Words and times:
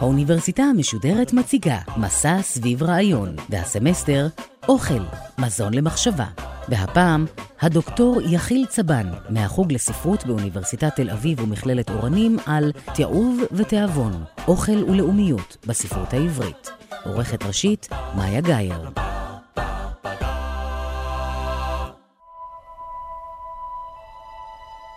האוניברסיטה 0.00 0.62
המשודרת 0.62 1.32
מציגה 1.32 1.78
מסע 1.96 2.42
סביב 2.42 2.82
רעיון, 2.82 3.36
והסמסטר 3.50 4.26
אוכל, 4.68 5.02
מזון 5.38 5.74
למחשבה. 5.74 6.26
והפעם, 6.68 7.26
הדוקטור 7.60 8.20
יחיל 8.22 8.66
צבן, 8.66 9.06
מהחוג 9.28 9.72
לספרות 9.72 10.26
באוניברסיטת 10.26 10.96
תל 10.96 11.10
אביב 11.10 11.40
ומכללת 11.40 11.90
אורנים, 11.90 12.36
על 12.46 12.72
תיעוב 12.94 13.40
ותיאבון, 13.52 14.24
אוכל 14.48 14.84
ולאומיות 14.84 15.56
בספרות 15.66 16.12
העברית. 16.12 16.70
עורכת 17.04 17.42
ראשית, 17.42 17.88
מאיה 18.16 18.40
גאייר. 18.40 19.07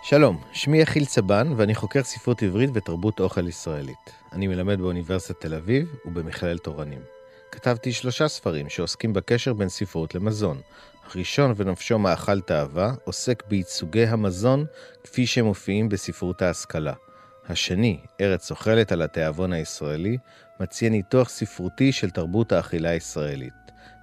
שלום, 0.04 0.40
שמי 0.52 0.78
יחיל 0.78 1.04
צבן 1.04 1.52
ואני 1.56 1.74
חוקר 1.74 2.02
ספרות 2.02 2.42
עברית 2.42 2.70
ותרבות 2.74 3.20
אוכל 3.20 3.48
ישראלית. 3.48 4.12
אני 4.32 4.46
מלמד 4.46 4.80
באוניברסיטת 4.80 5.40
תל 5.40 5.54
אביב 5.54 5.96
ובמכללת 6.04 6.66
אורנים. 6.66 7.00
כתבתי 7.52 7.92
שלושה 7.92 8.28
ספרים 8.28 8.68
שעוסקים 8.68 9.12
בקשר 9.12 9.52
בין 9.52 9.68
ספרות 9.68 10.14
למזון. 10.14 10.60
הראשון 11.10 11.54
ונפשו 11.56 11.98
מאכל 11.98 12.40
תאווה 12.40 12.92
עוסק 13.04 13.42
בייצוגי 13.48 14.06
המזון 14.06 14.64
כפי 15.04 15.26
שהם 15.26 15.44
מופיעים 15.44 15.88
בספרות 15.88 16.42
ההשכלה. 16.42 16.94
השני, 17.48 18.00
ארץ 18.20 18.50
אוכלת 18.50 18.92
על 18.92 19.02
התיאבון 19.02 19.52
הישראלי, 19.52 20.16
מציע 20.60 20.90
ניתוח 20.90 21.28
ספרותי 21.28 21.92
של 21.92 22.10
תרבות 22.10 22.52
האכילה 22.52 22.90
הישראלית. 22.90 23.52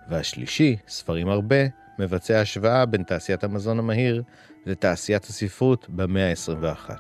והשלישי, 0.10 0.78
ספרים 0.88 1.30
הרבה, 1.30 1.66
מבצע 2.00 2.42
השוואה 2.42 2.86
בין 2.86 3.04
תעשיית 3.04 3.44
המזון 3.44 3.80
המהיר 3.80 4.24
לתעשיית 4.66 5.26
הספרות 5.26 5.90
במאה 5.90 6.30
ה-21. 6.30 6.92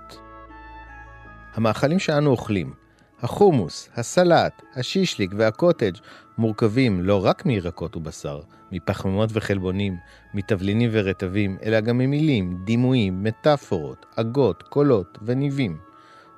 המאכלים 1.54 2.00
שאנו 2.00 2.30
אוכלים, 2.30 2.74
החומוס, 3.22 3.90
הסלט, 3.96 4.62
השישליק 4.76 5.32
והקוטג' 5.38 5.94
מורכבים 6.38 7.02
לא 7.02 7.26
רק 7.26 7.46
מירקות 7.46 7.96
ובשר, 7.96 8.42
מפחמימות 8.72 9.30
וחלבונים, 9.34 9.98
מתבלינים 10.34 10.90
ורטבים, 10.94 11.58
אלא 11.64 11.80
גם 11.80 11.98
ממילים, 11.98 12.58
דימויים, 12.66 13.24
מטאפורות, 13.24 14.06
עגות, 14.16 14.64
קולות 14.64 15.18
וניבים. 15.22 15.78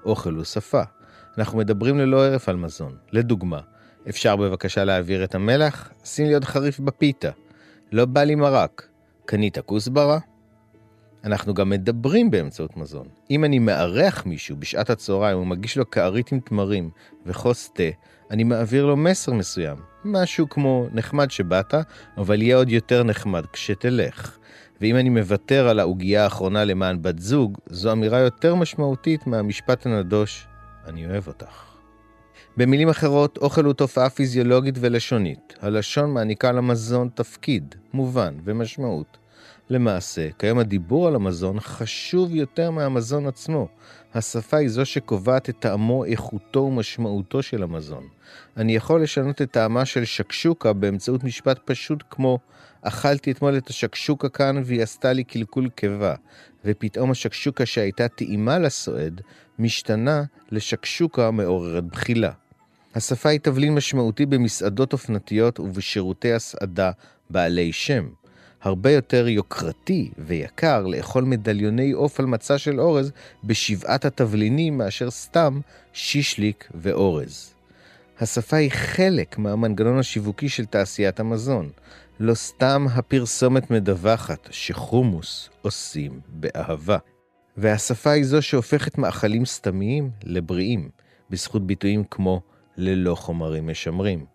אוכל 0.06 0.34
הוא 0.34 0.44
שפה. 0.44 0.81
אנחנו 1.38 1.58
מדברים 1.58 2.00
ללא 2.00 2.25
הרף 2.25 2.50
על 2.50 2.56
מזון. 2.56 2.96
לדוגמה, 3.12 3.59
אפשר 4.09 4.36
בבקשה 4.36 4.84
להעביר 4.84 5.23
את 5.23 5.36
המלח? 5.36 5.90
שים 6.03 6.28
לי 6.28 6.34
עוד 6.34 6.46
חריף 6.46 6.80
בפיתה. 6.80 7.30
לא 7.92 8.06
בא 8.06 8.23
לי 8.23 8.36
מרק. 8.36 8.88
קנית 9.25 9.59
כוסברה? 9.59 10.20
אנחנו 11.23 11.53
גם 11.53 11.70
מדברים 11.70 12.31
באמצעות 12.31 12.78
מזון. 12.78 13.08
אם 13.31 13.45
אני 13.45 13.59
מארח 13.59 14.25
מישהו 14.25 14.56
בשעת 14.59 14.89
הצהריים 14.89 15.38
ומגיש 15.38 15.78
לו 15.78 15.89
כערית 15.92 16.31
עם 16.31 16.39
תמרים 16.39 16.89
וכוס 17.25 17.72
תה, 17.73 17.84
אני 18.31 18.44
מעביר 18.44 18.86
לו 18.86 18.97
מסר 18.97 19.34
מסוים. 19.34 19.78
משהו 20.06 20.50
כמו 20.50 20.88
נחמד 20.94 21.31
שבאת, 21.31 21.73
אבל 22.17 22.42
יהיה 22.42 22.56
עוד 22.56 22.69
יותר 22.69 23.03
נחמד 23.03 23.45
כשתלך. 23.53 24.38
ואם 24.81 24.95
אני 24.95 25.09
מוותר 25.09 25.67
על 25.67 25.80
העוגייה 25.80 26.23
האחרונה 26.23 26.66
למען 26.66 27.02
בת 27.02 27.19
זוג, 27.19 27.58
זו 27.67 27.92
אמירה 27.92 28.19
יותר 28.19 28.56
משמעותית 28.56 29.28
מהמשפט 29.28 29.86
הנדוש, 29.86 30.47
אני 30.88 31.06
אוהב 31.06 31.28
אותך. 31.28 31.70
במילים 32.57 32.89
אחרות, 32.89 33.38
אוכל 33.38 33.66
הוא 33.66 33.73
תופעה 33.73 34.09
פיזיולוגית 34.09 34.75
ולשונית. 34.80 35.53
הלשון 35.61 36.13
מעניקה 36.13 36.52
למזון 36.52 37.09
תפקיד, 37.16 37.75
מובן 37.94 38.35
ומשמעות. 38.44 39.17
למעשה, 39.69 40.30
כיום 40.39 40.59
הדיבור 40.59 41.07
על 41.07 41.16
המזון 41.16 41.59
חשוב 41.59 42.35
יותר 42.35 42.72
מהמזון 42.72 43.27
עצמו. 43.27 43.67
השפה 44.13 44.57
היא 44.57 44.69
זו 44.69 44.85
שקובעת 44.85 45.49
את 45.49 45.55
טעמו, 45.59 46.05
איכותו 46.05 46.59
ומשמעותו 46.59 47.44
של 47.44 47.63
המזון. 47.63 48.07
אני 48.57 48.75
יכול 48.75 49.03
לשנות 49.03 49.41
את 49.41 49.51
טעמה 49.51 49.85
של 49.85 50.06
שקשוקה 50.06 50.73
באמצעות 50.73 51.23
משפט 51.23 51.59
פשוט 51.66 52.03
כמו 52.09 52.40
אכלתי 52.81 53.31
אתמול 53.31 53.57
את 53.57 53.67
השקשוקה 53.67 54.29
כאן 54.29 54.61
והיא 54.66 54.84
עשתה 54.84 55.13
לי 55.13 55.23
קלקול 55.23 55.69
קיבה, 55.69 56.16
ופתאום 56.66 57.11
השקשוקה 57.11 57.66
שהייתה 57.66 58.07
טעימה 58.07 58.59
לסועד, 58.59 59.22
משתנה 59.59 60.23
לשקשוקה 60.51 61.31
מעוררת 61.31 61.84
בחילה. 61.84 62.31
השפה 62.96 63.29
היא 63.29 63.40
תבלין 63.40 63.75
משמעותי 63.75 64.25
במסעדות 64.25 64.94
אופנתיות 64.94 65.59
ובשירותי 65.59 66.34
הסעדה 66.34 66.91
בעלי 67.29 67.74
שם. 67.74 68.07
הרבה 68.62 68.91
יותר 68.91 69.28
יוקרתי 69.28 70.12
ויקר 70.18 70.84
לאכול 70.88 71.24
מדליוני 71.24 71.91
עוף 71.91 72.19
על 72.19 72.25
מצע 72.25 72.57
של 72.57 72.79
אורז 72.79 73.12
בשבעת 73.44 74.06
התבלינים 74.06 74.78
מאשר 74.78 75.12
סתם 75.12 75.59
שישליק 75.94 76.69
ואורז. 76.75 77.53
השפה 78.19 78.57
היא 78.57 78.72
חלק 78.72 79.38
מהמנגנון 79.38 80.00
השיווקי 80.00 80.50
של 80.50 80.66
תעשיית 80.66 81.19
המזון. 81.19 81.69
לא 82.19 82.34
סתם 82.34 82.85
הפרסומת 82.94 83.72
מדווחת 83.72 84.47
שחומוס 84.52 85.50
עושים 85.62 86.19
באהבה. 86.28 86.97
והשפה 87.58 88.12
היא 88.12 88.23
זו 88.23 88.41
שהופכת 88.41 88.97
מאכלים 88.97 89.46
סתמיים 89.46 90.09
לבריאים, 90.23 90.90
בזכות 91.29 91.68
ביטויים 91.68 92.03
כמו 92.03 92.41
ללא 92.78 93.16
חומרים 93.16 93.68
משמרים, 93.68 94.26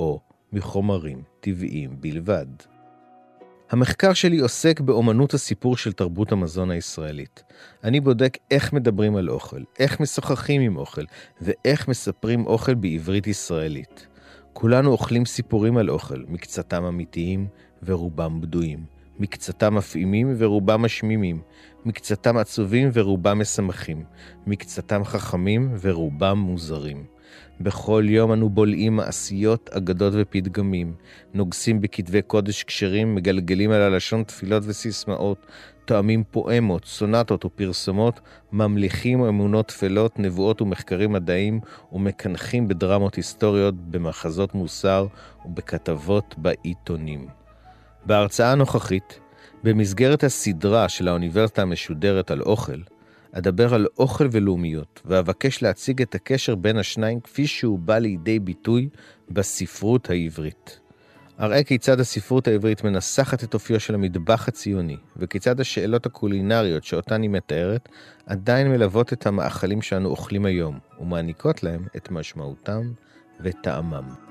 או 0.00 0.20
מחומרים 0.52 1.22
טבעיים 1.40 2.00
בלבד. 2.00 2.46
המחקר 3.70 4.12
שלי 4.12 4.38
עוסק 4.38 4.80
באומנות 4.80 5.34
הסיפור 5.34 5.76
של 5.76 5.92
תרבות 5.92 6.32
המזון 6.32 6.70
הישראלית. 6.70 7.42
אני 7.84 8.00
בודק 8.00 8.38
איך 8.50 8.72
מדברים 8.72 9.16
על 9.16 9.30
אוכל, 9.30 9.62
איך 9.78 10.00
משוחחים 10.00 10.60
עם 10.60 10.76
אוכל, 10.76 11.04
ואיך 11.40 11.88
מספרים 11.88 12.46
אוכל 12.46 12.74
בעברית 12.74 13.26
ישראלית. 13.26 14.06
כולנו 14.52 14.90
אוכלים 14.90 15.26
סיפורים 15.26 15.76
על 15.76 15.90
אוכל, 15.90 16.24
מקצתם 16.28 16.84
אמיתיים 16.84 17.46
ורובם 17.82 18.40
בדויים. 18.40 18.98
מקצתם 19.18 19.74
מפעימים 19.74 20.34
ורובם 20.38 20.82
משמימים. 20.82 21.40
מקצתם 21.84 22.36
עצובים 22.36 22.90
ורובם 22.92 23.38
משמחים. 23.38 24.04
מקצתם 24.46 25.04
חכמים 25.04 25.74
ורובם 25.80 26.38
מוזרים. 26.38 27.04
בכל 27.60 28.04
יום 28.06 28.32
אנו 28.32 28.48
בולעים 28.48 28.96
מעשיות, 28.96 29.70
אגדות 29.72 30.12
ופתגמים, 30.16 30.94
נוגסים 31.34 31.80
בכתבי 31.80 32.22
קודש 32.22 32.62
כשרים, 32.62 33.14
מגלגלים 33.14 33.70
על 33.70 33.82
הלשון 33.82 34.22
תפילות 34.22 34.62
וסיסמאות, 34.66 35.46
תואמים 35.84 36.24
פואמות, 36.30 36.84
סונטות 36.84 37.44
ופרסומות, 37.44 38.20
ממליכים 38.52 39.24
אמונות 39.24 39.68
טפלות, 39.68 40.18
נבואות 40.18 40.62
ומחקרים 40.62 41.12
מדעיים, 41.12 41.60
ומקנחים 41.92 42.68
בדרמות 42.68 43.14
היסטוריות, 43.14 43.74
במחזות 43.74 44.54
מוסר 44.54 45.06
ובכתבות 45.44 46.34
בעיתונים. 46.38 47.28
בהרצאה 48.06 48.52
הנוכחית, 48.52 49.20
במסגרת 49.64 50.24
הסדרה 50.24 50.88
של 50.88 51.08
האוניברסיטה 51.08 51.62
המשודרת 51.62 52.30
על 52.30 52.42
אוכל, 52.42 52.80
אדבר 53.32 53.74
על 53.74 53.86
אוכל 53.98 54.28
ולאומיות, 54.32 55.02
ואבקש 55.04 55.62
להציג 55.62 56.02
את 56.02 56.14
הקשר 56.14 56.54
בין 56.54 56.76
השניים 56.76 57.20
כפי 57.20 57.46
שהוא 57.46 57.78
בא 57.78 57.98
לידי 57.98 58.38
ביטוי 58.38 58.88
בספרות 59.30 60.10
העברית. 60.10 60.80
אראה 61.40 61.64
כיצד 61.64 62.00
הספרות 62.00 62.48
העברית 62.48 62.84
מנסחת 62.84 63.44
את 63.44 63.54
אופיו 63.54 63.80
של 63.80 63.94
המטבח 63.94 64.48
הציוני, 64.48 64.96
וכיצד 65.16 65.60
השאלות 65.60 66.06
הקולינריות 66.06 66.84
שאותן 66.84 67.22
היא 67.22 67.30
מתארת, 67.30 67.88
עדיין 68.26 68.68
מלוות 68.68 69.12
את 69.12 69.26
המאכלים 69.26 69.82
שאנו 69.82 70.08
אוכלים 70.08 70.46
היום, 70.46 70.78
ומעניקות 71.00 71.62
להם 71.62 71.86
את 71.96 72.10
משמעותם 72.10 72.82
וטעמם. 73.40 74.27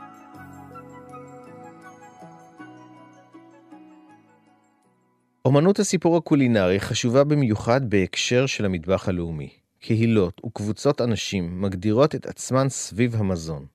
אומנות 5.47 5.79
הסיפור 5.79 6.17
הקולינרי 6.17 6.79
חשובה 6.79 7.23
במיוחד 7.23 7.89
בהקשר 7.89 8.45
של 8.45 8.65
המטבח 8.65 9.09
הלאומי. 9.09 9.49
קהילות 9.79 10.41
וקבוצות 10.45 11.01
אנשים 11.01 11.61
מגדירות 11.61 12.15
את 12.15 12.25
עצמן 12.25 12.69
סביב 12.69 13.15
המזון. 13.15 13.65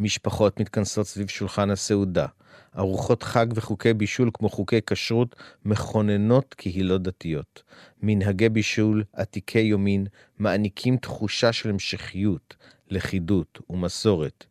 משפחות 0.00 0.60
מתכנסות 0.60 1.06
סביב 1.06 1.28
שולחן 1.28 1.70
הסעודה. 1.70 2.26
ארוחות 2.78 3.22
חג 3.22 3.46
וחוקי 3.54 3.94
בישול 3.94 4.30
כמו 4.34 4.48
חוקי 4.48 4.80
כשרות 4.86 5.36
מכוננות 5.64 6.54
קהילות 6.54 7.02
דתיות. 7.02 7.62
מנהגי 8.02 8.48
בישול 8.48 9.04
עתיקי 9.12 9.60
יומין 9.60 10.06
מעניקים 10.38 10.96
תחושה 10.96 11.52
של 11.52 11.70
המשכיות, 11.70 12.56
לכידות 12.90 13.58
ומסורת. 13.70 14.44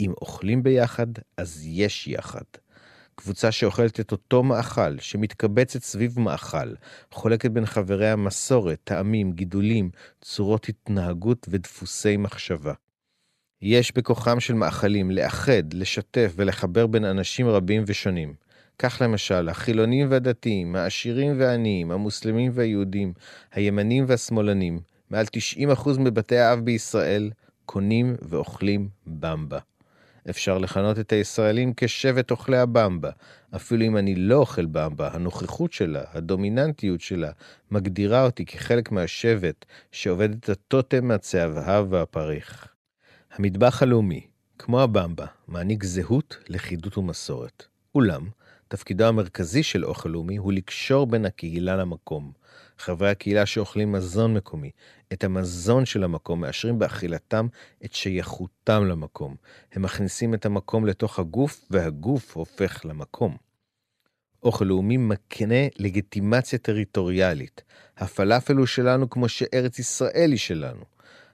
אם 0.00 0.12
אוכלים 0.20 0.62
ביחד, 0.62 1.06
אז 1.36 1.60
יש 1.64 2.08
יחד. 2.08 2.44
קבוצה 3.14 3.52
שאוכלת 3.52 4.00
את 4.00 4.12
אותו 4.12 4.42
מאכל, 4.42 4.98
שמתקבצת 4.98 5.82
סביב 5.82 6.20
מאכל, 6.20 6.74
חולקת 7.10 7.50
בין 7.50 7.66
חבריה 7.66 8.16
מסורת, 8.16 8.78
טעמים, 8.84 9.32
גידולים, 9.32 9.90
צורות 10.20 10.68
התנהגות 10.68 11.46
ודפוסי 11.50 12.16
מחשבה. 12.16 12.72
יש 13.62 13.92
בכוחם 13.94 14.40
של 14.40 14.54
מאכלים 14.54 15.10
לאחד, 15.10 15.74
לשתף 15.74 16.32
ולחבר 16.36 16.86
בין 16.86 17.04
אנשים 17.04 17.48
רבים 17.48 17.84
ושונים. 17.86 18.34
כך 18.78 19.02
למשל, 19.04 19.48
החילונים 19.48 20.10
והדתיים, 20.10 20.76
העשירים 20.76 21.40
והעניים, 21.40 21.90
המוסלמים 21.90 22.52
והיהודים, 22.54 23.12
הימנים 23.52 24.04
והשמאלנים, 24.08 24.80
מעל 25.10 25.26
90% 25.76 25.98
מבתי 25.98 26.38
האב 26.38 26.58
בישראל 26.58 27.30
קונים 27.66 28.16
ואוכלים 28.22 28.88
במבה. 29.06 29.58
אפשר 30.30 30.58
לכנות 30.58 30.98
את 30.98 31.12
הישראלים 31.12 31.72
כשבט 31.76 32.30
אוכלי 32.30 32.58
הבמבה. 32.58 33.10
אפילו 33.56 33.84
אם 33.84 33.96
אני 33.96 34.14
לא 34.14 34.34
אוכל 34.34 34.66
במבה, 34.66 35.10
הנוכחות 35.12 35.72
שלה, 35.72 36.02
הדומיננטיות 36.12 37.00
שלה, 37.00 37.30
מגדירה 37.70 38.24
אותי 38.24 38.44
כחלק 38.44 38.92
מהשבט 38.92 39.64
שעובד 39.92 40.34
את 40.34 40.48
הטוטם 40.48 41.08
מהצהבהב 41.08 41.86
והפריך. 41.92 42.68
המטבח 43.32 43.82
הלאומי, 43.82 44.26
כמו 44.58 44.80
הבמבה, 44.80 45.26
מעניק 45.48 45.84
זהות, 45.84 46.36
לכידות 46.48 46.98
ומסורת. 46.98 47.64
אולם, 47.94 48.28
תפקידו 48.68 49.04
המרכזי 49.04 49.62
של 49.62 49.84
אוכל 49.84 50.08
לאומי 50.08 50.36
הוא 50.36 50.52
לקשור 50.52 51.06
בין 51.06 51.24
הקהילה 51.24 51.76
למקום. 51.76 52.32
חברי 52.78 53.10
הקהילה 53.10 53.46
שאוכלים 53.46 53.92
מזון 53.92 54.34
מקומי, 54.34 54.70
את 55.12 55.24
המזון 55.24 55.84
של 55.84 56.04
המקום, 56.04 56.40
מאשרים 56.40 56.78
באכילתם 56.78 57.46
את 57.84 57.94
שייכותם 57.94 58.84
למקום. 58.86 59.36
הם 59.72 59.82
מכניסים 59.82 60.34
את 60.34 60.46
המקום 60.46 60.86
לתוך 60.86 61.18
הגוף, 61.18 61.64
והגוף 61.70 62.36
הופך 62.36 62.80
למקום. 62.84 63.36
אוכל 64.42 64.64
לאומי 64.64 64.96
מקנה 64.96 65.66
לגיטימציה 65.78 66.58
טריטוריאלית. 66.58 67.62
הפלאפל 67.96 68.56
הוא 68.56 68.66
שלנו 68.66 69.10
כמו 69.10 69.28
שארץ 69.28 69.78
ישראל 69.78 70.30
היא 70.30 70.38
שלנו. 70.38 70.91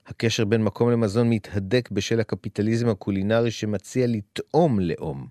הקשר 0.08 0.44
בין 0.44 0.64
מקום 0.64 0.90
למזון 0.90 1.30
מתהדק 1.30 1.88
בשל 1.92 2.20
הקפיטליזם 2.20 2.88
הקולינרי 2.88 3.50
שמציע 3.50 4.06
לטעום 4.06 4.80
לאום. 4.80 5.26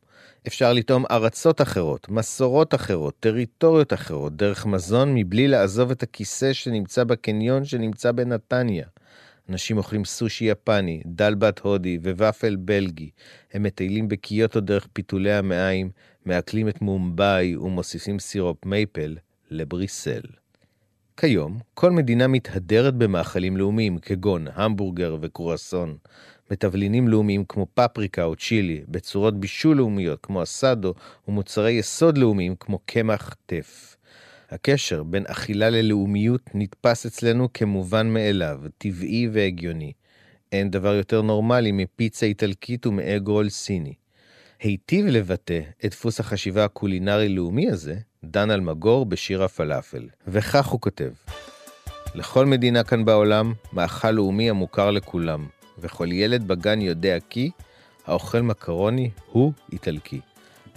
אפשר 0.48 0.74
לטעום 0.74 1.06
ארצות 1.12 1.62
אחרות, 1.62 2.10
מסורות 2.10 2.76
אחרות, 2.76 3.16
טריטוריות 3.20 3.94
אחרות, 3.94 4.36
דרך 4.36 4.66
מזון 4.66 5.16
מבלי 5.16 5.48
לעזוב 5.48 5.92
את 5.92 6.04
הכיסא 6.04 6.54
שנמצא 6.54 7.04
בקניון 7.04 7.66
שנמצא 7.66 8.12
בנתניה. 8.12 8.86
אנשים 9.50 9.78
אוכלים 9.78 10.06
סושי 10.06 10.46
יפני, 10.46 11.02
דלבת 11.06 11.60
הודי 11.60 11.98
וופל 11.98 12.56
בלגי. 12.56 13.10
הם 13.54 13.64
מטיילים 13.64 14.08
בקיוטו 14.08 14.60
דרך 14.60 14.88
פיתולי 14.94 15.34
המעיים, 15.34 15.90
מעכלים 16.26 16.68
את 16.68 16.82
מומבאי 16.82 17.56
ומוסיפים 17.56 18.20
סירופ 18.20 18.66
מייפל 18.66 19.18
לבריסל. 19.50 20.22
כיום, 21.20 21.58
כל 21.74 21.92
מדינה 21.92 22.28
מתהדרת 22.28 22.96
במאכלים 22.96 23.58
לאומיים 23.58 23.98
כגון 23.98 24.48
המבורגר 24.54 25.18
וקרואסון, 25.22 25.98
בתבלינים 26.50 27.08
לאומיים 27.08 27.46
כמו 27.46 27.68
פפריקה 27.74 28.24
או 28.24 28.36
צ'ילי, 28.36 28.82
בצורות 28.88 29.40
בישול 29.40 29.78
לאומיות 29.78 30.20
כמו 30.26 30.44
אסדו, 30.44 30.94
ומוצרי 31.28 31.72
יסוד 31.72 32.18
לאומיים 32.18 32.56
כמו 32.60 32.80
קמח 32.86 33.36
טף. 33.46 33.98
הקשר 34.50 35.04
בין 35.04 35.24
אכילה 35.28 35.70
ללאומיות 35.70 36.42
נתפס 36.54 37.06
אצלנו 37.06 37.54
כמובן 37.54 38.08
מאליו, 38.14 38.60
טבעי 38.78 39.30
והגיוני. 39.32 39.92
אין 40.52 40.72
דבר 40.72 40.94
יותר 40.94 41.22
נורמלי 41.22 41.72
מפיצה 41.72 42.26
איטלקית 42.26 42.88
ומאגרול 42.88 43.50
סיני. 43.50 43.94
היטיב 44.60 45.06
לבטא 45.06 45.60
את 45.86 45.92
דפוס 45.92 46.20
החשיבה 46.20 46.66
הקולינרי-לאומי 46.66 47.70
הזה 47.70 47.96
דן 48.24 48.52
אלמגור 48.52 49.06
בשיר 49.06 49.44
הפלאפל, 49.44 50.08
וכך 50.28 50.66
הוא 50.66 50.82
כותב: 50.82 51.12
לכל 52.16 52.46
מדינה 52.46 52.84
כאן 52.84 53.06
בעולם, 53.06 53.54
מאכל 53.74 54.12
לאומי 54.12 54.50
המוכר 54.50 54.92
לכולם, 54.92 55.48
וכל 55.80 56.12
ילד 56.12 56.48
בגן 56.48 56.82
יודע 56.82 57.18
כי 57.30 57.52
האוכל 58.06 58.42
מקרוני 58.42 59.10
הוא 59.26 59.54
איטלקי. 59.72 60.22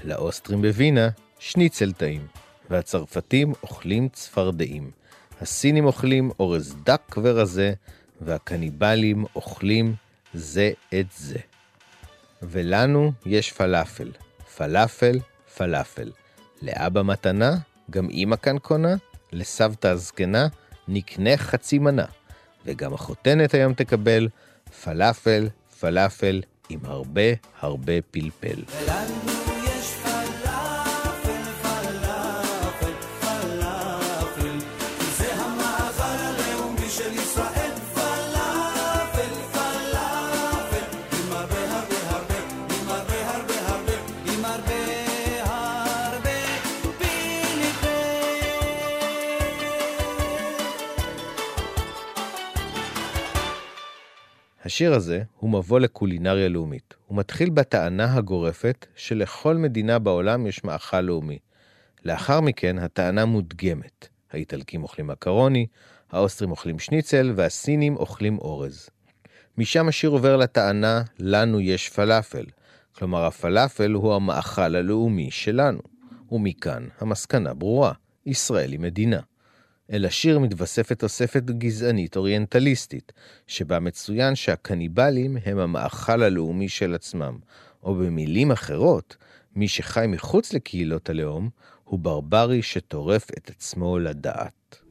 לאוסטרים 0.04 0.62
בווינה, 0.62 1.08
שניצל 1.38 1.92
טעים, 1.92 2.26
והצרפתים 2.70 3.52
אוכלים 3.62 4.08
צפרדעים. 4.08 4.90
הסינים 5.40 5.84
אוכלים 5.84 6.31
אורז 6.38 6.76
דק 6.84 7.16
ורזה, 7.22 7.72
והקניבלים 8.20 9.25
אוכלים 9.34 9.94
זה 10.34 10.70
את 10.94 11.06
זה. 11.16 11.38
ולנו 12.42 13.12
יש 13.26 13.52
פלאפל, 13.52 14.10
פלאפל, 14.56 15.19
פלאפל. 15.56 16.10
לאבא 16.62 17.03
מתנה, 17.03 17.57
גם 17.91 18.09
אמא 18.11 18.37
כאן 18.37 18.59
קונה, 18.59 18.95
לסבתא 19.33 19.89
הזקנה, 19.89 20.47
נקנה 20.89 21.37
חצי 21.37 21.79
מנה. 21.79 22.05
וגם 22.67 22.95
החותנת 22.95 23.55
היום 23.55 23.75
תקבל 23.75 24.29
פלאפל, 24.85 25.49
פלאפל, 25.81 26.43
עם 26.69 26.81
הרבה 26.85 27.23
הרבה 27.61 27.93
פלפל. 28.11 28.62
ולנו 28.71 29.39
השיר 54.65 54.95
הזה 54.95 55.23
הוא 55.37 55.51
מבוא 55.51 55.81
לקולינריה 55.81 56.49
לאומית. 56.49 56.95
הוא 57.07 57.19
מתחיל 57.19 57.51
בטענה 57.51 58.15
הגורפת 58.15 58.87
שלכל 58.97 59.57
מדינה 59.57 59.99
בעולם 59.99 60.47
יש 60.47 60.65
מאכל 60.65 61.01
לאומי. 61.01 61.39
לאחר 62.05 62.41
מכן 62.41 62.79
הטענה 62.79 63.25
מודגמת. 63.25 64.09
האיטלקים 64.33 64.83
אוכלים 64.83 65.07
מקרוני, 65.07 65.67
האוסטרים 66.12 66.51
אוכלים 66.51 66.79
שניצל 66.79 67.33
והסינים 67.37 67.97
אוכלים 67.97 68.39
אורז. 68.39 68.89
משם 69.59 69.89
השיר 69.89 70.11
עובר 70.11 70.37
לטענה 70.37 71.03
לנו 71.19 71.61
יש 71.61 71.89
פלאפל. 71.89 72.45
כלומר 72.93 73.25
הפלאפל 73.25 73.93
הוא 73.93 74.15
המאכל 74.15 74.77
הלאומי 74.77 75.31
שלנו. 75.31 75.81
ומכאן 76.33 76.89
המסקנה 76.99 77.55
ברורה, 77.55 77.93
ישראל 78.27 78.73
היא 78.73 78.81
מדינה. 78.81 79.21
אל 79.92 80.04
השיר 80.04 80.38
מתווספת 80.38 80.98
תוספת 80.98 81.42
גזענית 81.42 82.16
אוריינטליסטית, 82.16 83.12
שבה 83.46 83.81
מצוין 83.81 84.34
שהקניבלים 84.34 85.37
הם 85.44 85.58
המאכל 85.58 86.22
הלאומי 86.22 86.69
של 86.69 86.94
עצמם, 86.94 87.38
או 87.82 87.94
במילים 87.94 88.50
אחרות, 88.50 89.16
מי 89.56 89.69
שחי 89.69 90.04
מחוץ 90.08 90.52
לקהילות 90.52 91.10
הלאום, 91.10 91.48
הוא 91.84 91.98
ברברי 91.98 92.62
שטורף 92.62 93.31
את 93.31 93.50
עצמו 93.50 93.98
לדעת. 93.98 94.82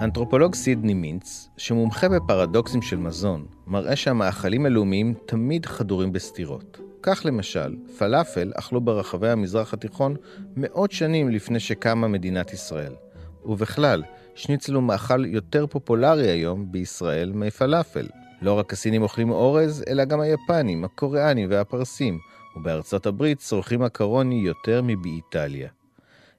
האנתרופולוג 0.00 0.54
סידני 0.54 0.94
מינץ, 0.94 1.48
שמומחה 1.56 2.08
בפרדוקסים 2.08 2.82
של 2.82 2.96
מזון, 2.96 3.46
מראה 3.66 3.96
שהמאכלים 3.96 4.66
הלאומיים 4.66 5.14
תמיד 5.26 5.66
חדורים 5.66 6.12
בסתירות. 6.12 6.80
כך 7.02 7.22
למשל, 7.24 7.76
פלאפל 7.98 8.52
אכלו 8.54 8.80
ברחבי 8.80 9.28
המזרח 9.28 9.74
התיכון 9.74 10.16
מאות 10.56 10.92
שנים 10.92 11.28
לפני 11.28 11.60
שקמה 11.60 12.08
מדינת 12.08 12.52
ישראל. 12.52 12.92
ובכלל, 13.44 14.02
שניצל 14.34 14.74
הוא 14.74 14.82
מאכל 14.82 15.24
יותר 15.24 15.66
פופולרי 15.66 16.30
היום 16.30 16.72
בישראל 16.72 17.32
מפלאפל. 17.32 18.06
לא 18.42 18.58
רק 18.58 18.72
הסינים 18.72 19.02
אוכלים 19.02 19.30
אורז, 19.30 19.84
אלא 19.88 20.04
גם 20.04 20.20
היפנים, 20.20 20.84
הקוריאנים 20.84 21.50
והפרסים, 21.50 22.18
ובארצות 22.56 23.06
הברית 23.06 23.38
צורכים 23.38 23.82
מקרוני 23.82 24.42
יותר 24.44 24.82
מבאיטליה. 24.84 25.68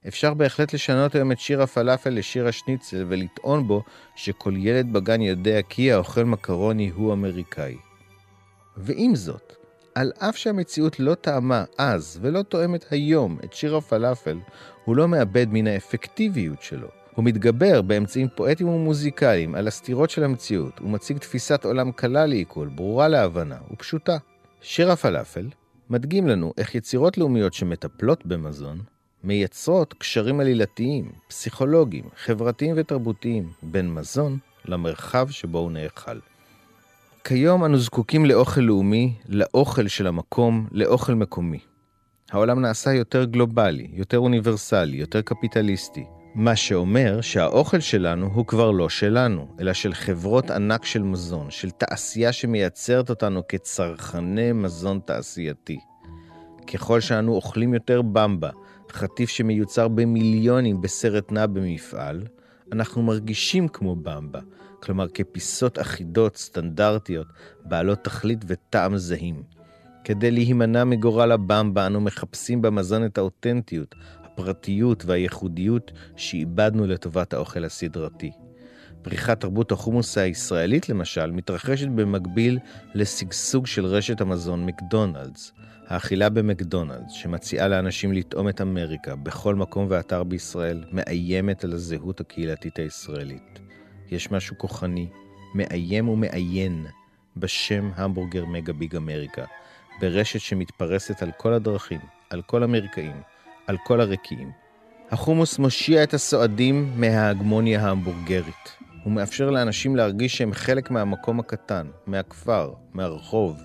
אפשר 0.08 0.34
בהחלט 0.34 0.74
לשנות 0.74 1.14
היום 1.14 1.32
את 1.32 1.40
שיר 1.40 1.62
הפלאפל 1.62 2.10
לשיר 2.10 2.46
השניצל 2.46 3.04
ולטעון 3.08 3.66
בו 3.66 3.82
שכל 4.16 4.52
ילד 4.56 4.92
בגן 4.92 5.20
יודע 5.20 5.62
כי 5.68 5.92
האוכל 5.92 6.24
מקרוני 6.24 6.88
הוא 6.88 7.12
אמריקאי. 7.12 7.76
ועם 8.76 9.14
זאת, 9.14 9.52
על 9.94 10.12
אף 10.18 10.36
שהמציאות 10.36 11.00
לא 11.00 11.14
טעמה 11.14 11.64
אז 11.78 12.18
ולא 12.22 12.42
תואמת 12.42 12.84
היום 12.90 13.38
את 13.44 13.52
שיר 13.52 13.76
הפלאפל, 13.76 14.38
הוא 14.84 14.96
לא 14.96 15.08
מאבד 15.08 15.46
מן 15.50 15.66
האפקטיביות 15.66 16.62
שלו. 16.62 16.88
הוא 17.14 17.24
מתגבר 17.24 17.82
באמצעים 17.82 18.28
פואטיים 18.36 18.68
ומוזיקליים 18.68 19.54
על 19.54 19.68
הסתירות 19.68 20.10
של 20.10 20.24
המציאות, 20.24 20.80
ומציג 20.80 21.18
תפיסת 21.18 21.64
עולם 21.64 21.92
קלה 21.92 22.26
לעיכול, 22.26 22.68
ברורה 22.68 23.08
להבנה 23.08 23.58
ופשוטה. 23.72 24.16
שיר 24.60 24.90
הפלאפל 24.90 25.48
מדגים 25.90 26.28
לנו 26.28 26.52
איך 26.58 26.74
יצירות 26.74 27.18
לאומיות 27.18 27.54
שמטפלות 27.54 28.26
במזון, 28.26 28.80
מייצרות 29.24 29.94
קשרים 29.98 30.40
עלילתיים, 30.40 31.12
פסיכולוגיים, 31.28 32.04
חברתיים 32.16 32.74
ותרבותיים 32.78 33.48
בין 33.62 33.94
מזון 33.94 34.38
למרחב 34.64 35.30
שבו 35.30 35.58
הוא 35.58 35.72
נאכל. 35.72 36.18
כיום 37.24 37.64
אנו 37.64 37.78
זקוקים 37.78 38.26
לאוכל 38.26 38.60
לאומי, 38.60 39.12
לאוכל 39.28 39.88
של 39.88 40.06
המקום, 40.06 40.66
לאוכל 40.72 41.14
מקומי. 41.14 41.58
העולם 42.30 42.60
נעשה 42.60 42.92
יותר 42.92 43.24
גלובלי, 43.24 43.90
יותר 43.92 44.18
אוניברסלי, 44.18 44.96
יותר 44.96 45.22
קפיטליסטי, 45.22 46.04
מה 46.34 46.56
שאומר 46.56 47.20
שהאוכל 47.20 47.80
שלנו 47.80 48.30
הוא 48.34 48.46
כבר 48.46 48.70
לא 48.70 48.88
שלנו, 48.88 49.46
אלא 49.60 49.72
של 49.72 49.94
חברות 49.94 50.50
ענק 50.50 50.84
של 50.84 51.02
מזון, 51.02 51.50
של 51.50 51.70
תעשייה 51.70 52.32
שמייצרת 52.32 53.10
אותנו 53.10 53.42
כצרכני 53.48 54.52
מזון 54.52 55.00
תעשייתי. 55.04 55.78
ככל 56.72 57.00
שאנו 57.00 57.32
אוכלים 57.32 57.74
יותר 57.74 58.02
במבה, 58.02 58.50
חטיף 58.92 59.30
שמיוצר 59.30 59.88
במיליונים 59.88 60.80
בסרט 60.80 61.32
נע 61.32 61.46
במפעל, 61.46 62.22
אנחנו 62.72 63.02
מרגישים 63.02 63.68
כמו 63.68 63.96
במבה, 63.96 64.40
כלומר 64.82 65.08
כפיסות 65.08 65.78
אחידות, 65.78 66.36
סטנדרטיות, 66.36 67.26
בעלות 67.64 68.04
תכלית 68.04 68.44
וטעם 68.46 68.96
זהים. 68.96 69.42
כדי 70.04 70.30
להימנע 70.30 70.84
מגורל 70.84 71.32
הבמבה, 71.32 71.86
אנו 71.86 72.00
מחפשים 72.00 72.62
במזון 72.62 73.04
את 73.04 73.18
האותנטיות, 73.18 73.94
הפרטיות 74.24 75.04
והייחודיות 75.04 75.92
שאיבדנו 76.16 76.86
לטובת 76.86 77.32
האוכל 77.34 77.64
הסדרתי. 77.64 78.30
פריחת 79.02 79.40
תרבות 79.40 79.72
החומוס 79.72 80.18
הישראלית, 80.18 80.88
למשל, 80.88 81.30
מתרחשת 81.30 81.88
במקביל 81.88 82.58
לשגשוג 82.94 83.66
של 83.66 83.86
רשת 83.86 84.20
המזון 84.20 84.66
מקדונלדס. 84.66 85.52
האכילה 85.90 86.28
במקדונלדס, 86.28 87.12
שמציעה 87.12 87.68
לאנשים 87.68 88.12
לטעום 88.12 88.48
את 88.48 88.60
אמריקה 88.60 89.16
בכל 89.16 89.54
מקום 89.54 89.86
ואתר 89.88 90.22
בישראל, 90.22 90.84
מאיימת 90.92 91.64
על 91.64 91.72
הזהות 91.72 92.20
הקהילתית 92.20 92.78
הישראלית. 92.78 93.58
יש 94.10 94.30
משהו 94.30 94.58
כוחני, 94.58 95.08
מאיים 95.54 96.08
ומאיין, 96.08 96.86
בשם 97.36 97.90
המבורגר 97.94 98.44
מגה 98.44 98.72
ביג 98.72 98.96
אמריקה, 98.96 99.44
ברשת 100.00 100.40
שמתפרסת 100.40 101.22
על 101.22 101.30
כל 101.36 101.52
הדרכים, 101.52 102.00
על 102.30 102.42
כל 102.42 102.62
המרקעים, 102.62 103.22
על 103.66 103.76
כל 103.84 104.00
הרקיעים. 104.00 104.50
החומוס 105.10 105.58
מושיע 105.58 106.02
את 106.02 106.14
הסועדים 106.14 106.92
מההגמוניה 106.96 107.86
ההמבורגרית. 107.86 108.76
הוא 109.04 109.12
מאפשר 109.12 109.50
לאנשים 109.50 109.96
להרגיש 109.96 110.36
שהם 110.36 110.52
חלק 110.52 110.90
מהמקום 110.90 111.40
הקטן, 111.40 111.86
מהכפר, 112.06 112.72
מהרחוב. 112.94 113.60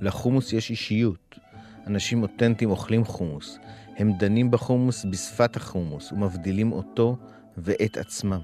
לחומוס 0.00 0.52
יש 0.52 0.70
אישיות. 0.70 1.38
אנשים 1.86 2.22
אותנטיים 2.22 2.70
אוכלים 2.70 3.04
חומוס. 3.04 3.58
הם 3.96 4.12
דנים 4.18 4.50
בחומוס 4.50 5.04
בשפת 5.10 5.56
החומוס 5.56 6.12
ומבדילים 6.12 6.72
אותו 6.72 7.16
ואת 7.56 7.96
עצמם. 7.96 8.40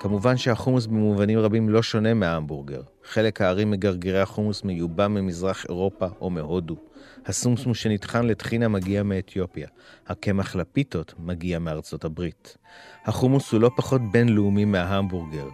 כמובן 0.00 0.36
שהחומוס 0.36 0.86
במובנים 0.86 1.38
רבים 1.38 1.68
לא 1.68 1.82
שונה 1.82 2.14
מההמבורגר. 2.14 2.82
חלק 3.04 3.40
הארי 3.40 3.64
מגרגירי 3.64 4.20
החומוס 4.20 4.64
מיובא 4.64 5.08
ממזרח 5.08 5.64
אירופה 5.64 6.06
או 6.20 6.30
מהודו. 6.30 6.76
הסומסום 7.26 7.74
שנטחן 7.74 8.26
לטחינה 8.26 8.68
מגיע 8.68 9.02
מאתיופיה. 9.02 9.68
הקמח 10.06 10.56
לפיתות 10.56 11.14
מגיע 11.18 11.58
מארצות 11.58 12.04
הברית. 12.04 12.56
החומוס 13.04 13.52
הוא 13.52 13.60
לא 13.60 13.70
פחות 13.76 14.00
בינלאומי 14.12 14.64
מההמבורגר. 14.64 15.48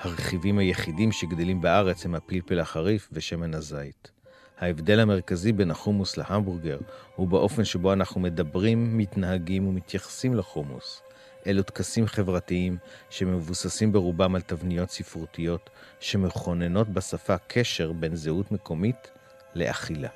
הרכיבים 0.00 0.58
היחידים 0.58 1.12
שגדלים 1.12 1.60
בארץ 1.60 2.04
הם 2.04 2.14
הפלפל 2.14 2.60
החריף 2.60 3.08
ושמן 3.12 3.54
הזית. 3.54 4.10
ההבדל 4.58 5.00
המרכזי 5.00 5.52
בין 5.52 5.70
החומוס 5.70 6.16
להמבורגר 6.16 6.78
הוא 7.16 7.28
באופן 7.28 7.64
שבו 7.64 7.92
אנחנו 7.92 8.20
מדברים, 8.20 8.98
מתנהגים 8.98 9.66
ומתייחסים 9.66 10.34
לחומוס. 10.34 11.02
אלו 11.46 11.62
טקסים 11.62 12.06
חברתיים 12.06 12.76
שמבוססים 13.10 13.92
ברובם 13.92 14.34
על 14.34 14.40
תבניות 14.40 14.90
ספרותיות 14.90 15.70
שמכוננות 16.00 16.88
בשפה 16.88 17.38
קשר 17.38 17.92
בין 17.92 18.16
זהות 18.16 18.52
מקומית 18.52 19.10
לאכילה. 19.54 20.08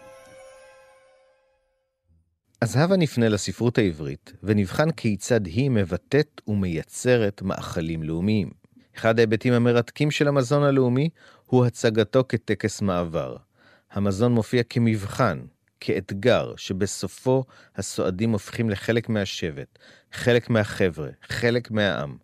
אז 2.61 2.76
הבה 2.76 2.97
נפנה 2.97 3.28
לספרות 3.28 3.78
העברית 3.78 4.33
ונבחן 4.42 4.90
כיצד 4.90 5.47
היא 5.47 5.71
מבטאת 5.71 6.40
ומייצרת 6.47 7.42
מאכלים 7.42 8.02
לאומיים. 8.02 8.50
אחד 8.97 9.18
ההיבטים 9.18 9.52
המרתקים 9.52 10.11
של 10.11 10.28
המזון 10.28 10.62
הלאומי 10.62 11.09
הוא 11.47 11.66
הצגתו 11.66 12.25
כטקס 12.28 12.83
מעבר. 12.83 13.48
המזון 13.92 14.33
מופיע 14.33 14.62
כמבחן, 14.62 15.38
כאתגר, 15.80 16.52
שבסופו 16.57 17.45
הסועדים 17.76 18.33
הופכים 18.33 18.71
לחלק 18.71 19.09
מהשבט, 19.09 19.78
חלק 20.12 20.50
מהחבר'ה, 20.50 21.09
חלק 21.28 21.71
מהעם. 21.71 22.16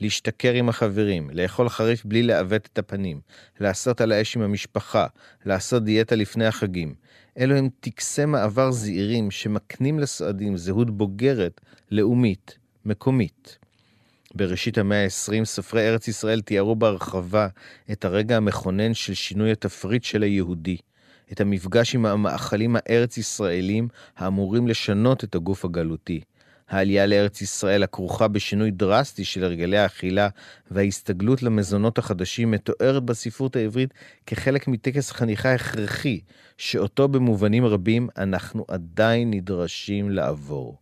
להשתכר 0.00 0.52
עם 0.52 0.68
החברים, 0.68 1.30
לאכול 1.32 1.68
חריף 1.68 2.04
בלי 2.04 2.22
לעוות 2.22 2.68
את 2.72 2.78
הפנים, 2.78 3.20
לעשות 3.60 4.00
על 4.00 4.12
האש 4.12 4.36
עם 4.36 4.42
המשפחה, 4.42 5.06
לעשות 5.44 5.84
דיאטה 5.84 6.16
לפני 6.16 6.46
החגים. 6.46 6.94
אלו 7.38 7.56
הם 7.56 7.68
טקסי 7.80 8.24
מעבר 8.24 8.70
זעירים 8.70 9.30
שמקנים 9.30 9.98
לסועדים 9.98 10.56
זהות 10.56 10.90
בוגרת, 10.90 11.60
לאומית, 11.90 12.58
מקומית. 12.84 13.58
בראשית 14.34 14.78
המאה 14.78 15.04
ה-20 15.04 15.44
סופרי 15.44 15.88
ארץ 15.88 16.08
ישראל 16.08 16.40
תיארו 16.40 16.76
בהרחבה 16.76 17.48
את 17.92 18.04
הרגע 18.04 18.36
המכונן 18.36 18.94
של 18.94 19.14
שינוי 19.14 19.52
התפריט 19.52 20.04
של 20.04 20.22
היהודי. 20.22 20.76
את 21.32 21.40
המפגש 21.40 21.94
עם 21.94 22.06
המאכלים 22.06 22.76
הארץ-ישראלים 22.78 23.88
האמורים 24.16 24.68
לשנות 24.68 25.24
את 25.24 25.34
הגוף 25.34 25.64
הגלותי. 25.64 26.20
העלייה 26.68 27.06
לארץ 27.06 27.42
ישראל 27.42 27.82
הכרוכה 27.82 28.28
בשינוי 28.28 28.70
דרסטי 28.70 29.24
של 29.24 29.44
הרגלי 29.44 29.78
האכילה 29.78 30.28
וההסתגלות 30.70 31.42
למזונות 31.42 31.98
החדשים 31.98 32.50
מתוארת 32.50 33.02
בספרות 33.02 33.56
העברית 33.56 33.94
כחלק 34.26 34.68
מטקס 34.68 35.10
חניכה 35.10 35.54
הכרחי, 35.54 36.20
שאותו 36.58 37.08
במובנים 37.08 37.66
רבים 37.66 38.08
אנחנו 38.18 38.64
עדיין 38.68 39.30
נדרשים 39.30 40.10
לעבור. 40.10 40.78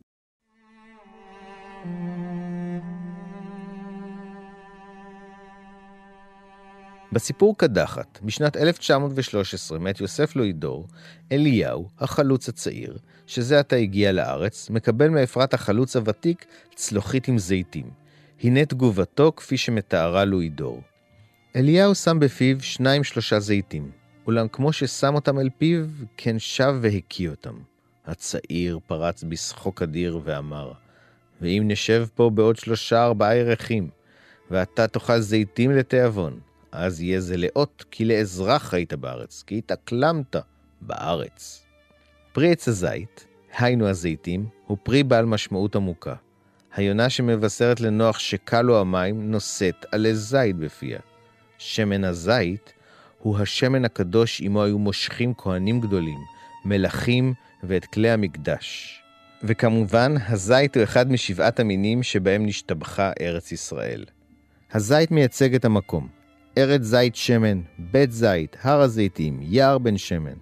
בסיפור 7.12 7.58
קדחת, 7.58 8.18
משנת 8.22 8.56
1913, 8.56 9.78
מאת 9.78 10.00
יוסף 10.00 10.36
לואידור, 10.36 10.86
אליהו, 11.32 11.88
החלוץ 11.98 12.48
הצעיר, 12.48 12.98
שזה 13.26 13.58
עתה 13.58 13.76
הגיע 13.76 14.12
לארץ, 14.12 14.70
מקבל 14.70 15.08
מאפרת 15.08 15.54
החלוץ 15.54 15.96
הוותיק 15.96 16.46
צלוחית 16.74 17.28
עם 17.28 17.38
זיתים. 17.38 17.90
הנה 18.42 18.64
תגובתו 18.64 19.32
כפי 19.36 19.56
שמתארה 19.56 20.24
לואידור. 20.24 20.82
אליהו 21.56 21.94
שם 21.94 22.18
בפיו 22.20 22.60
שניים 22.60 23.04
שלושה 23.04 23.40
זיתים, 23.40 23.90
אולם 24.26 24.48
כמו 24.48 24.72
ששם 24.72 25.14
אותם 25.14 25.38
אל 25.38 25.48
פיו, 25.58 25.84
כן 26.16 26.38
שב 26.38 26.74
והקיא 26.80 27.28
אותם. 27.28 27.54
הצעיר 28.06 28.78
פרץ 28.86 29.24
בשחוק 29.28 29.82
אדיר 29.82 30.20
ואמר, 30.24 30.72
ואם 31.40 31.64
נשב 31.66 32.06
פה 32.14 32.30
בעוד 32.34 32.56
שלושה 32.56 33.04
ארבעה 33.04 33.36
ירחים, 33.36 33.90
ואתה 34.50 34.88
תאכל 34.88 35.20
זיתים 35.20 35.70
לתיאבון, 35.70 36.40
אז 36.76 37.00
יהיה 37.00 37.20
זה 37.20 37.36
לאות, 37.36 37.84
כי 37.90 38.04
לאזרח 38.04 38.74
היית 38.74 38.94
בארץ, 38.94 39.44
כי 39.46 39.58
התאקלמת 39.58 40.36
בארץ. 40.80 41.64
פרי 42.32 42.52
עץ 42.52 42.68
הזית, 42.68 43.26
היינו 43.58 43.88
הזיתים, 43.88 44.46
הוא 44.66 44.78
פרי 44.82 45.02
בעל 45.02 45.24
משמעות 45.24 45.76
עמוקה. 45.76 46.14
היונה 46.74 47.10
שמבשרת 47.10 47.80
לנוח 47.80 48.18
שכלו 48.18 48.80
המים 48.80 49.30
נושאת 49.30 49.86
עלי 49.92 50.14
זית 50.14 50.56
בפיה. 50.56 50.98
שמן 51.58 52.04
הזית 52.04 52.72
הוא 53.18 53.38
השמן 53.38 53.84
הקדוש 53.84 54.40
עמו 54.40 54.62
היו 54.62 54.78
מושכים 54.78 55.34
כהנים 55.38 55.80
גדולים, 55.80 56.18
מלכים 56.64 57.34
ואת 57.62 57.84
כלי 57.84 58.10
המקדש. 58.10 59.00
וכמובן, 59.42 60.14
הזית 60.28 60.76
הוא 60.76 60.84
אחד 60.84 61.12
משבעת 61.12 61.60
המינים 61.60 62.02
שבהם 62.02 62.46
נשתבחה 62.46 63.12
ארץ 63.20 63.52
ישראל. 63.52 64.04
הזית 64.72 65.10
מייצג 65.10 65.54
את 65.54 65.64
המקום. 65.64 66.15
ארץ 66.58 66.82
זית 66.82 67.16
שמן, 67.16 67.60
בית 67.78 68.12
זית, 68.12 68.56
הר 68.62 68.80
הזיתים, 68.80 69.38
יער 69.42 69.78
בן 69.78 69.98
שמן. 69.98 70.36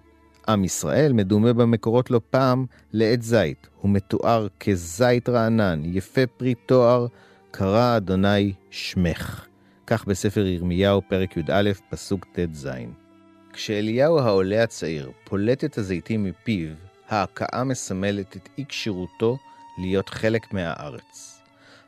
עם 0.47 0.63
ישראל 0.63 1.13
מדומה 1.13 1.53
במקורות 1.53 2.11
לא 2.11 2.21
פעם 2.29 2.65
לעץ 2.93 3.23
זית. 3.23 3.67
הוא 3.81 3.91
מתואר 3.91 4.47
כזית 4.59 5.29
רענן, 5.29 5.81
יפה 5.85 6.21
פרי 6.37 6.53
תואר, 6.65 7.07
קרא 7.51 7.97
אדוני 7.97 8.53
שמך. 8.69 9.45
כך 9.87 10.05
בספר 10.05 10.45
ירמיהו, 10.45 11.01
פרק 11.09 11.37
י"א, 11.37 11.71
פסוק 11.89 12.25
ט"ז. 12.33 12.69
כשאליהו 13.53 14.19
העולה 14.19 14.63
הצעיר 14.63 15.11
פולט 15.23 15.63
את 15.63 15.77
הזיתים 15.77 16.23
מפיו, 16.23 16.69
ההכאה 17.09 17.63
מסמלת 17.63 18.37
את 18.37 18.49
אי 18.57 18.65
כשירותו 18.69 19.37
להיות 19.77 20.09
חלק 20.09 20.53
מהארץ. 20.53 21.41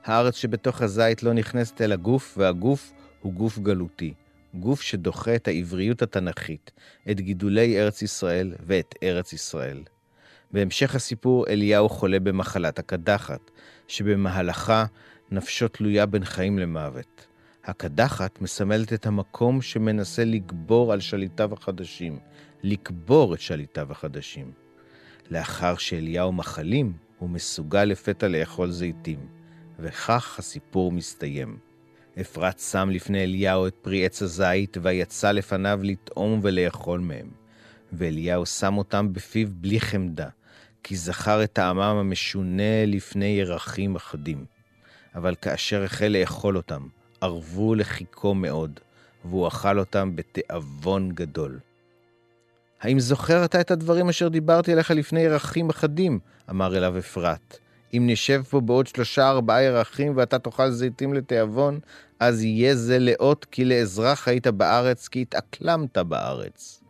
הארץ 0.06 0.36
שבתוך 0.36 0.82
הזית 0.82 1.24
לא 1.24 1.34
נכנסת 1.34 1.82
אל 1.82 1.92
הגוף, 1.92 2.38
והגוף 2.38 2.94
הוא 3.28 3.34
גוף 3.34 3.60
גלותי, 3.60 4.14
גוף 4.54 4.82
שדוחה 4.82 5.36
את 5.36 5.48
העבריות 5.48 6.02
התנ"כית, 6.02 6.72
את 7.12 7.22
גידולי 7.22 7.80
ארץ 7.80 8.02
ישראל 8.02 8.54
ואת 8.66 8.96
ארץ 9.04 9.34
ישראל. 9.34 9.84
בהמשך 10.52 10.96
הסיפור 10.96 11.48
אליהו 11.48 11.90
חולה 11.90 12.20
במחלת 12.20 12.80
הקדחת, 12.80 13.52
שבמהלכה 13.88 14.86
נפשו 15.32 15.68
תלויה 15.68 16.06
בין 16.06 16.26
חיים 16.26 16.60
למוות. 16.60 17.28
הקדחת 17.66 18.42
מסמלת 18.42 18.94
את 18.94 19.06
המקום 19.06 19.62
שמנסה 19.62 20.26
לגבור 20.26 20.94
על 20.94 21.00
שליטיו 21.00 21.54
החדשים, 21.54 22.20
לקבור 22.64 23.34
את 23.34 23.42
שליטיו 23.42 23.92
החדשים. 23.92 24.52
לאחר 25.30 25.78
שאליהו 25.78 26.32
מחלים, 26.32 26.94
הוא 27.18 27.30
מסוגל 27.30 27.84
לפתע 27.84 28.28
לאכול 28.28 28.72
זיתים, 28.72 29.20
וכך 29.80 30.40
הסיפור 30.40 30.92
מסתיים. 30.92 31.67
אפרת 32.22 32.60
שם 32.60 32.90
לפני 32.90 33.24
אליהו 33.24 33.68
את 33.68 33.76
פרי 33.82 34.06
עץ 34.06 34.22
הזית, 34.22 34.78
ויצא 34.82 35.32
לפניו 35.32 35.80
לטעום 35.84 36.40
ולאכול 36.44 37.00
מהם. 37.00 37.30
ואליהו 37.94 38.46
שם 38.46 38.78
אותם 38.78 39.14
בפיו 39.14 39.48
בלי 39.52 39.80
חמדה, 39.80 40.28
כי 40.84 40.96
זכר 40.96 41.44
את 41.44 41.54
טעמם 41.54 41.80
המשונה 41.80 42.86
לפני 42.88 43.26
ירחים 43.26 43.96
אחדים. 43.96 44.46
אבל 45.16 45.36
כאשר 45.42 45.84
החל 45.84 46.08
לאכול 46.08 46.58
אותם, 46.58 46.88
ערבו 47.22 47.76
לחיכו 47.76 48.34
מאוד, 48.34 48.80
והוא 49.26 49.48
אכל 49.48 49.80
אותם 49.80 50.16
בתיאבון 50.16 51.12
גדול. 51.12 51.60
האם 52.82 53.00
זוכר 53.00 53.46
אתה 53.46 53.62
את 53.62 53.72
הדברים 53.72 54.10
אשר 54.10 54.28
דיברתי 54.28 54.74
עליך 54.74 54.92
לפני 54.92 55.20
ירחים 55.20 55.70
אחדים? 55.70 56.20
אמר 56.50 56.78
אליו 56.78 56.98
אפרת. 56.98 57.60
אם 57.94 58.04
נשב 58.08 58.42
פה 58.50 58.62
בעוד 58.62 58.88
שלושה 58.88 59.30
ארבעה 59.30 59.64
ירחים 59.64 60.14
ואתה 60.16 60.40
תאכל 60.40 60.70
זיתים 60.70 61.14
לתיאבון, 61.14 61.80
אז 62.20 62.44
יהיה 62.44 62.76
זה 62.76 63.00
לאות 63.00 63.46
כי 63.46 63.66
לאזרח 63.66 64.28
היית 64.28 64.48
בארץ, 64.48 65.08
כי 65.08 65.22
התאקלמת 65.22 65.98
בארץ. 65.98 66.82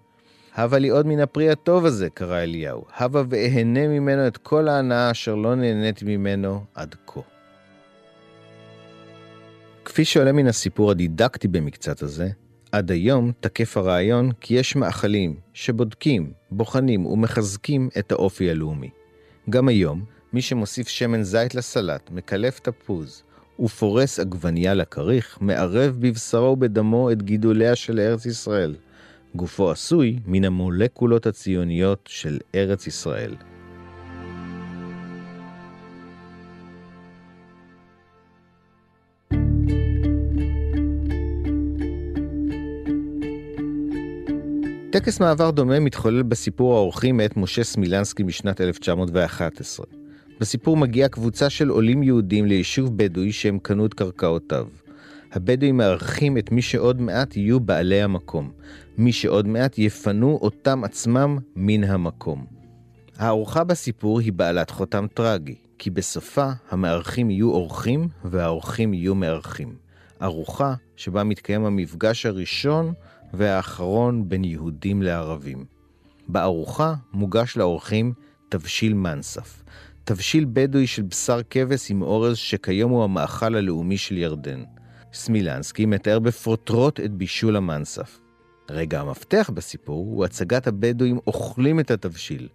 הבה 0.56 0.78
לי 0.78 0.90
עוד 0.90 1.08
מן 1.08 1.20
הפרי 1.20 1.50
הטוב 1.50 1.86
הזה, 1.86 2.10
קרא 2.10 2.40
אליהו. 2.40 2.86
הבה 2.98 3.24
ואהנה 3.30 3.88
ממנו 3.88 4.28
את 4.28 4.38
כל 4.38 4.68
ההנאה 4.68 5.12
אשר 5.12 5.36
לא 5.36 5.56
נהניתי 5.56 6.06
ממנו 6.18 6.64
עד 6.76 6.96
כה. 7.08 7.22
כפי 9.86 10.06
שעולה 10.06 10.32
מן 10.32 10.48
הסיפור 10.48 10.92
הדידקטי 10.92 11.48
במקצת 11.48 12.02
הזה, 12.02 12.30
עד 12.72 12.92
היום 12.92 13.32
תקף 13.40 13.78
הרעיון 13.78 14.32
כי 14.42 14.54
יש 14.54 14.76
מאכלים 14.76 15.36
שבודקים, 15.54 16.32
בוחנים 16.52 17.06
ומחזקים 17.06 17.90
את 18.00 18.12
האופי 18.12 18.50
הלאומי. 18.50 18.90
גם 19.50 19.68
היום, 19.68 20.06
מי 20.38 20.42
שמוסיף 20.42 20.88
שמן 20.88 21.24
זית 21.24 21.56
לסלט, 21.56 22.12
מקלף 22.12 22.60
תפוז 22.60 23.24
ופורס 23.60 24.20
עגבנייה 24.20 24.74
לכריך, 24.74 25.38
מערב 25.42 25.98
בבשרו 26.00 26.54
ובדמו 26.54 27.12
את 27.12 27.24
גידוליה 27.24 27.76
של 27.76 28.00
ארץ 28.00 28.26
ישראל. 28.26 28.76
גופו 29.36 29.72
עשוי 29.72 30.20
מן 30.26 30.46
המולקולות 30.46 31.26
הציוניות 31.26 32.10
של 32.12 32.38
ארץ 32.56 32.88
ישראל. 32.88 33.36
טקס 44.92 45.20
מעבר 45.20 45.52
דומה 45.52 45.80
מתחולל 45.80 46.24
בסיפור 46.24 46.76
האורחים 46.76 47.18
מאת 47.18 47.38
משה 47.38 47.64
סמילנסקי 47.64 48.24
משנת 48.24 48.62
1911. 48.62 50.07
בסיפור 50.40 50.78
מגיעה 50.78 51.10
קבוצה 51.10 51.50
של 51.50 51.70
עולים 51.70 52.04
יהודים 52.04 52.46
ליישוב 52.46 52.98
בדואי 52.98 53.32
שהם 53.32 53.60
קנו 53.60 53.86
את 53.86 53.94
קרקעותיו. 53.94 54.68
הבדואים 55.32 55.78
מארחים 55.78 56.38
את 56.38 56.52
מי 56.52 56.62
שעוד 56.62 57.02
מעט 57.02 57.38
יהיו 57.38 57.60
בעלי 57.60 58.02
המקום, 58.02 58.52
מי 58.98 59.12
שעוד 59.12 59.48
מעט 59.48 59.80
יפנו 59.80 60.40
אותם 60.42 60.84
עצמם 60.84 61.38
מן 61.56 61.84
המקום. 61.84 62.46
הארוחה 63.18 63.64
בסיפור 63.64 64.20
היא 64.20 64.34
בעלת 64.34 64.70
חותם 64.70 65.06
טרגי, 65.14 65.56
כי 65.78 65.90
בסופה 65.90 66.50
המארחים 66.70 67.30
יהיו 67.30 67.52
אורחים 67.52 68.08
והאורחים 68.26 68.94
יהיו 68.94 69.16
מארחים. 69.16 69.76
ארוחה 70.22 70.74
שבה 70.96 71.24
מתקיים 71.24 71.66
המפגש 71.66 72.26
הראשון 72.26 72.94
והאחרון 73.34 74.30
בין 74.30 74.44
יהודים 74.44 75.02
לערבים. 75.02 75.66
בארוחה 76.28 76.94
מוגש 77.14 77.58
לאורחים 77.58 78.14
תבשיל 78.50 78.94
מנסף, 78.94 79.64
תבשיל 80.08 80.46
בדואי 80.54 80.88
של 80.88 81.02
בשר 81.02 81.40
כבש 81.50 81.92
עם 81.92 82.02
אורז 82.02 82.38
שכיום 82.38 82.92
הוא 82.92 83.04
המאכל 83.04 83.56
הלאומי 83.56 83.98
של 83.98 84.18
ירדן. 84.18 84.64
סמילנסקי 85.14 85.86
מתאר 85.86 86.20
בפרוטרוט 86.20 87.00
את 87.00 87.12
בישול 87.12 87.56
המנסף. 87.56 88.20
רגע 88.70 89.02
המפתח 89.02 89.50
בסיפור 89.54 90.06
הוא 90.06 90.26
הצגת 90.26 90.68
הבדואים 90.68 91.20
אוכלים 91.28 91.80
את 91.80 91.92
התבשיל, 91.92 92.48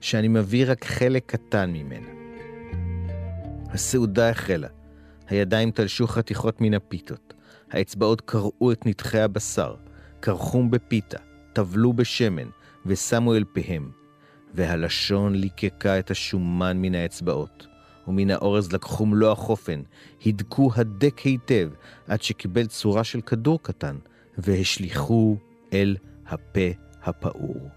שאני 0.00 0.28
מביא 0.28 0.64
רק 0.70 0.84
חלק 0.84 1.22
קטן 1.26 1.70
ממנה. 1.70 2.08
הסעודה 3.70 4.30
החלה. 4.30 4.68
הידיים 5.28 5.70
תלשו 5.70 6.06
חתיכות 6.06 6.60
מן 6.60 6.74
הפיתות. 6.74 7.34
האצבעות 7.70 8.20
קרעו 8.20 8.72
את 8.72 8.86
נתחי 8.86 9.20
הבשר, 9.20 9.74
קרחום 10.20 10.70
בפיתה, 10.70 11.18
טבלו 11.52 11.92
בשמן, 11.92 12.48
ושמו 12.86 13.34
אל 13.34 13.44
פיהם. 13.52 13.97
והלשון 14.54 15.34
ליקקה 15.34 15.98
את 15.98 16.10
השומן 16.10 16.76
מן 16.76 16.94
האצבעות. 16.94 17.66
ומן 18.08 18.30
האורז 18.30 18.72
לקחו 18.72 19.06
מלוא 19.06 19.32
החופן, 19.32 19.82
הידקו 20.24 20.70
הדק 20.76 21.18
היטב, 21.18 21.70
עד 22.08 22.22
שקיבל 22.22 22.66
צורה 22.66 23.04
של 23.04 23.20
כדור 23.20 23.62
קטן, 23.62 23.96
והשליכו 24.38 25.36
אל 25.72 25.96
הפה 26.26 26.68
הפעור. 27.02 27.68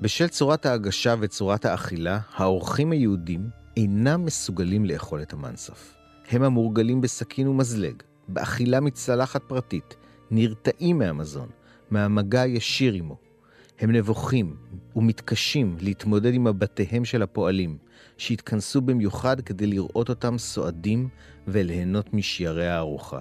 בשל 0.00 0.28
צורת 0.28 0.66
ההגשה 0.66 1.14
וצורת 1.20 1.64
האכילה, 1.64 2.18
האורחים 2.34 2.92
היהודים 2.92 3.50
אינם 3.76 4.24
מסוגלים 4.24 4.84
לאכול 4.84 5.22
את 5.22 5.32
המנסף. 5.32 5.94
הם 6.30 6.42
המורגלים 6.42 7.00
בסכין 7.00 7.48
ומזלג, 7.48 8.02
באכילה 8.28 8.80
מצלחת 8.80 9.42
פרטית, 9.46 9.96
נרתעים 10.30 10.98
מהמזון, 10.98 11.48
מהמגע 11.90 12.40
הישיר 12.40 12.94
עמו. 12.94 13.29
הם 13.80 13.92
נבוכים 13.92 14.56
ומתקשים 14.96 15.76
להתמודד 15.80 16.34
עם 16.34 16.44
מבטיהם 16.44 17.04
של 17.04 17.22
הפועלים, 17.22 17.78
שהתכנסו 18.16 18.80
במיוחד 18.80 19.40
כדי 19.40 19.66
לראות 19.66 20.08
אותם 20.08 20.38
סועדים 20.38 21.08
וליהנות 21.48 22.14
משיירי 22.14 22.68
הארוחה. 22.68 23.18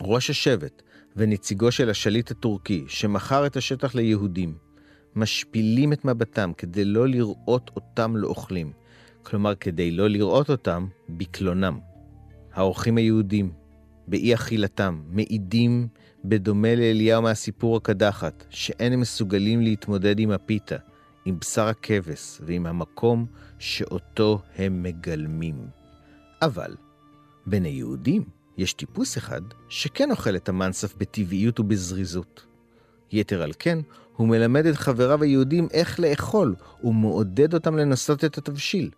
ראש 0.00 0.30
השבט 0.30 0.82
ונציגו 1.16 1.72
של 1.72 1.90
השליט 1.90 2.30
הטורקי, 2.30 2.84
שמכר 2.88 3.46
את 3.46 3.56
השטח 3.56 3.94
ליהודים, 3.94 4.54
משפילים 5.16 5.92
את 5.92 6.04
מבטם 6.04 6.52
כדי 6.58 6.84
לא 6.84 7.08
לראות 7.08 7.70
אותם 7.76 8.16
לא 8.16 8.28
אוכלים, 8.28 8.72
כלומר 9.22 9.54
כדי 9.54 9.90
לא 9.90 10.08
לראות 10.08 10.50
אותם 10.50 10.86
בקלונם. 11.08 11.78
האורחים 12.52 12.96
היהודים, 12.96 13.52
באי 14.08 14.34
אכילתם, 14.34 15.02
מעידים 15.08 15.88
בדומה 16.28 16.74
לאליהו 16.74 17.22
מהסיפור 17.22 17.76
הקדחת, 17.76 18.44
שאין 18.50 18.92
הם 18.92 19.00
מסוגלים 19.00 19.60
להתמודד 19.60 20.18
עם 20.18 20.30
הפיתה, 20.30 20.76
עם 21.24 21.38
בשר 21.40 21.66
הכבש 21.66 22.40
ועם 22.40 22.66
המקום 22.66 23.26
שאותו 23.58 24.42
הם 24.56 24.82
מגלמים. 24.82 25.66
אבל 26.42 26.76
בין 27.46 27.64
היהודים 27.64 28.24
יש 28.56 28.72
טיפוס 28.72 29.18
אחד 29.18 29.40
שכן 29.68 30.10
אוכל 30.10 30.36
את 30.36 30.48
המנסף 30.48 30.94
בטבעיות 30.98 31.60
ובזריזות. 31.60 32.46
יתר 33.12 33.42
על 33.42 33.52
כן, 33.58 33.78
הוא 34.16 34.28
מלמד 34.28 34.66
את 34.66 34.76
חבריו 34.76 35.22
היהודים 35.22 35.68
איך 35.72 36.00
לאכול, 36.00 36.54
ומעודד 36.84 37.54
אותם 37.54 37.76
לנסות 37.76 38.24
את 38.24 38.38
התבשיל. 38.38 38.90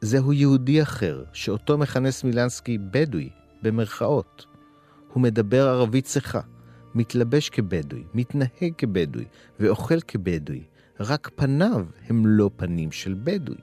זהו 0.00 0.32
יהודי 0.32 0.82
אחר, 0.82 1.24
שאותו 1.32 1.78
מכנה 1.78 2.10
סמילנסקי 2.10 2.78
בדואי, 2.78 3.30
במרכאות. 3.62 4.46
הוא 5.12 5.22
מדבר 5.22 5.68
ערבית 5.68 6.04
צחה, 6.04 6.40
מתלבש 6.94 7.48
כבדואי, 7.48 8.02
מתנהג 8.14 8.72
כבדואי 8.78 9.24
ואוכל 9.60 10.00
כבדואי, 10.00 10.62
רק 11.00 11.30
פניו 11.34 11.86
הם 12.08 12.26
לא 12.26 12.50
פנים 12.56 12.92
של 12.92 13.14
בדואי. 13.24 13.58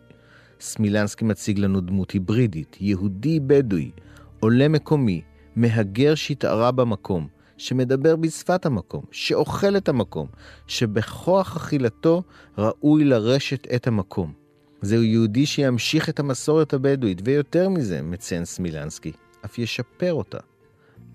סמילנסקי 0.60 1.26
מציג 1.26 1.60
לנו 1.60 1.82
דמות 1.82 2.12
היברידית, 2.12 2.78
יהודי-בדואי, 2.80 3.92
עולה 4.40 4.68
מקומי, 4.68 5.22
מהגר 5.56 6.16
שהתערה 6.16 6.72
במקום, 6.72 7.28
שמדבר 7.58 8.16
בשפת 8.16 8.66
המקום, 8.66 9.04
שאוכל 9.12 9.78
את 9.78 9.90
המקום, 9.90 10.28
שבכוח 10.68 11.58
אכילתו 11.58 12.24
ראוי 12.58 13.04
לרשת 13.04 13.68
את 13.76 13.88
המקום. 13.88 14.34
זהו 14.82 15.04
יהודי 15.04 15.46
שימשיך 15.46 16.10
את 16.10 16.20
המסורת 16.20 16.74
הבדואית, 16.74 17.22
ויותר 17.26 17.70
מזה, 17.70 18.02
מציין 18.02 18.46
סמילנסקי, 18.46 19.12
אף 19.46 19.60
ישפר 19.60 20.14
אותה. 20.14 20.38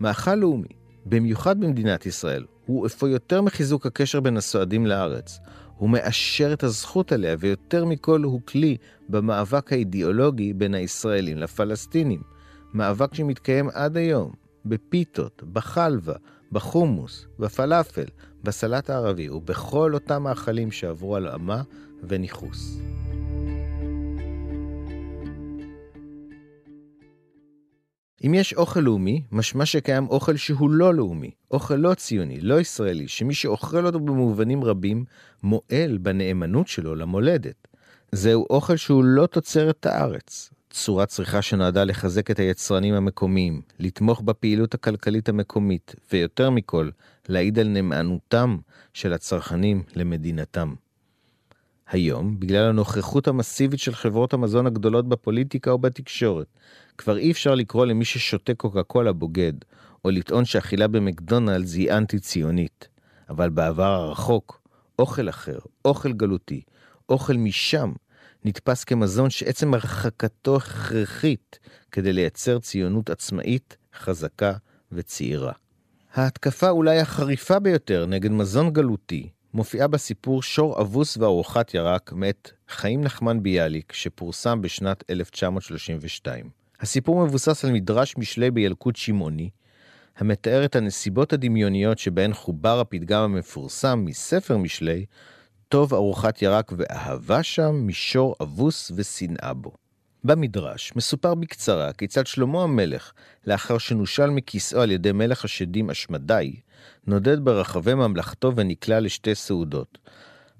מאכל 0.00 0.34
לאומי, 0.34 0.68
במיוחד 1.06 1.60
במדינת 1.60 2.06
ישראל, 2.06 2.44
הוא 2.66 2.86
אפוא 2.86 3.08
יותר 3.08 3.42
מחיזוק 3.42 3.86
הקשר 3.86 4.20
בין 4.20 4.36
הסועדים 4.36 4.86
לארץ. 4.86 5.38
הוא 5.76 5.90
מאשר 5.90 6.52
את 6.52 6.62
הזכות 6.62 7.12
עליה, 7.12 7.36
ויותר 7.38 7.84
מכל 7.84 8.22
הוא 8.22 8.40
כלי 8.46 8.76
במאבק 9.08 9.72
האידיאולוגי 9.72 10.52
בין 10.52 10.74
הישראלים 10.74 11.36
לפלסטינים. 11.36 12.22
מאבק 12.74 13.14
שמתקיים 13.14 13.68
עד 13.74 13.96
היום, 13.96 14.32
בפיתות, 14.66 15.42
בחלבה, 15.52 16.14
בחומוס, 16.52 17.26
בפלאפל, 17.38 18.06
בסלט 18.42 18.90
הערבי 18.90 19.28
ובכל 19.28 19.94
אותם 19.94 20.22
מאכלים 20.22 20.70
שעברו 20.70 21.16
על 21.16 21.26
עמה 21.26 21.62
וניכוס. 22.08 22.91
אם 28.26 28.34
יש 28.34 28.54
אוכל 28.54 28.80
לאומי, 28.80 29.22
משמע 29.32 29.66
שקיים 29.66 30.08
אוכל 30.08 30.36
שהוא 30.36 30.70
לא 30.70 30.94
לאומי, 30.94 31.30
אוכל 31.50 31.74
לא 31.74 31.94
ציוני, 31.94 32.40
לא 32.40 32.60
ישראלי, 32.60 33.08
שמי 33.08 33.34
שאוכל 33.34 33.86
אותו 33.86 34.00
במובנים 34.00 34.64
רבים, 34.64 35.04
מועל 35.42 35.98
בנאמנות 35.98 36.68
שלו 36.68 36.94
למולדת. 36.94 37.68
זהו 38.12 38.46
אוכל 38.50 38.76
שהוא 38.76 39.04
לא 39.04 39.26
תוצרת 39.26 39.86
הארץ. 39.86 40.50
צורת 40.70 41.08
צריכה 41.08 41.42
שנועדה 41.42 41.84
לחזק 41.84 42.30
את 42.30 42.38
היצרנים 42.38 42.94
המקומיים, 42.94 43.62
לתמוך 43.78 44.20
בפעילות 44.20 44.74
הכלכלית 44.74 45.28
המקומית, 45.28 45.94
ויותר 46.12 46.50
מכל, 46.50 46.90
להעיד 47.28 47.58
על 47.58 47.68
נאמנותם 47.68 48.56
של 48.94 49.12
הצרכנים 49.12 49.82
למדינתם. 49.94 50.74
היום, 51.92 52.40
בגלל 52.40 52.68
הנוכחות 52.68 53.28
המסיבית 53.28 53.80
של 53.80 53.94
חברות 53.94 54.32
המזון 54.32 54.66
הגדולות 54.66 55.08
בפוליטיקה 55.08 55.74
ובתקשורת, 55.74 56.46
כבר 56.98 57.16
אי 57.16 57.30
אפשר 57.30 57.54
לקרוא 57.54 57.86
למי 57.86 58.04
ששותה 58.04 58.54
קוקה 58.54 58.82
קולה 58.82 59.12
בוגד, 59.12 59.52
או 60.04 60.10
לטעון 60.10 60.44
שאכילה 60.44 60.88
במקדונלדס 60.88 61.74
היא 61.74 61.92
אנטי-ציונית. 61.92 62.88
אבל 63.28 63.50
בעבר 63.50 63.84
הרחוק, 63.84 64.60
אוכל 64.98 65.28
אחר, 65.28 65.58
אוכל 65.84 66.12
גלותי, 66.12 66.62
אוכל 67.08 67.36
משם, 67.36 67.92
נתפס 68.44 68.84
כמזון 68.84 69.30
שעצם 69.30 69.74
הרחקתו 69.74 70.56
הכרחית 70.56 71.58
כדי 71.90 72.12
לייצר 72.12 72.58
ציונות 72.58 73.10
עצמאית, 73.10 73.76
חזקה 73.98 74.52
וצעירה. 74.92 75.52
ההתקפה 76.14 76.70
אולי 76.70 77.00
החריפה 77.00 77.58
ביותר 77.58 78.06
נגד 78.06 78.30
מזון 78.30 78.70
גלותי 78.70 79.28
מופיעה 79.54 79.88
בסיפור 79.88 80.42
שור 80.42 80.80
אבוס 80.80 81.16
וארוחת 81.16 81.74
ירק 81.74 82.12
מאת 82.12 82.50
חיים 82.68 83.00
נחמן 83.04 83.42
ביאליק, 83.42 83.92
שפורסם 83.92 84.62
בשנת 84.62 85.10
1932. 85.10 86.50
הסיפור 86.80 87.24
מבוסס 87.24 87.64
על 87.64 87.72
מדרש 87.72 88.16
משלי 88.18 88.50
בילקוט 88.50 88.96
שמעוני, 88.96 89.50
המתאר 90.16 90.64
את 90.64 90.76
הנסיבות 90.76 91.32
הדמיוניות 91.32 91.98
שבהן 91.98 92.32
חובר 92.32 92.80
הפתגם 92.80 93.22
המפורסם 93.22 94.02
מספר 94.04 94.56
משלי, 94.56 95.04
טוב 95.68 95.94
ארוחת 95.94 96.42
ירק 96.42 96.72
ואהבה 96.76 97.42
שם, 97.42 97.74
מישור 97.74 98.36
אבוס 98.42 98.92
ושנאה 98.96 99.54
בו. 99.54 99.72
במדרש 100.24 100.92
מסופר 100.96 101.34
בקצרה 101.34 101.92
כיצד 101.92 102.26
שלמה 102.26 102.62
המלך, 102.62 103.12
לאחר 103.46 103.78
שנושל 103.78 104.30
מכיסאו 104.30 104.80
על 104.80 104.90
ידי 104.90 105.12
מלך 105.12 105.44
השדים 105.44 105.90
אשמדי, 105.90 106.52
נודד 107.06 107.44
ברחבי 107.44 107.94
ממלכתו 107.94 108.52
ונקלע 108.56 109.00
לשתי 109.00 109.34
סעודות. 109.34 109.98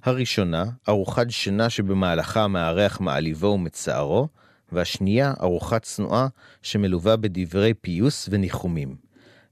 הראשונה, 0.03 0.65
ארוחת 0.89 1.31
שינה 1.31 1.71
שבמהלכה 1.71 2.49
מארח 2.49 3.01
מעליבו 3.01 3.47
ומצערו, 3.47 4.29
והשנייה, 4.73 5.35
ארוחת 5.41 5.83
צנועה 5.83 6.29
שמלווה 6.63 7.17
בדברי 7.17 7.75
פיוס 7.75 8.29
וניחומים. 8.33 8.97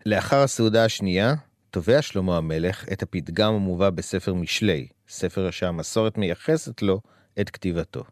לאחר 0.07 0.43
הסעודה 0.43 0.85
השנייה, 0.85 1.35
תובע 1.71 2.03
שלמה 2.03 2.37
המלך 2.37 2.89
את 2.93 3.03
הפתגם 3.03 3.55
המובא 3.55 3.91
בספר 3.91 4.35
משלי, 4.35 4.89
ספר 5.09 5.51
שהמסורת 5.51 6.19
מייחסת 6.19 6.83
לו 6.83 7.01
את 7.41 7.51
כתיבתו. 7.51 8.05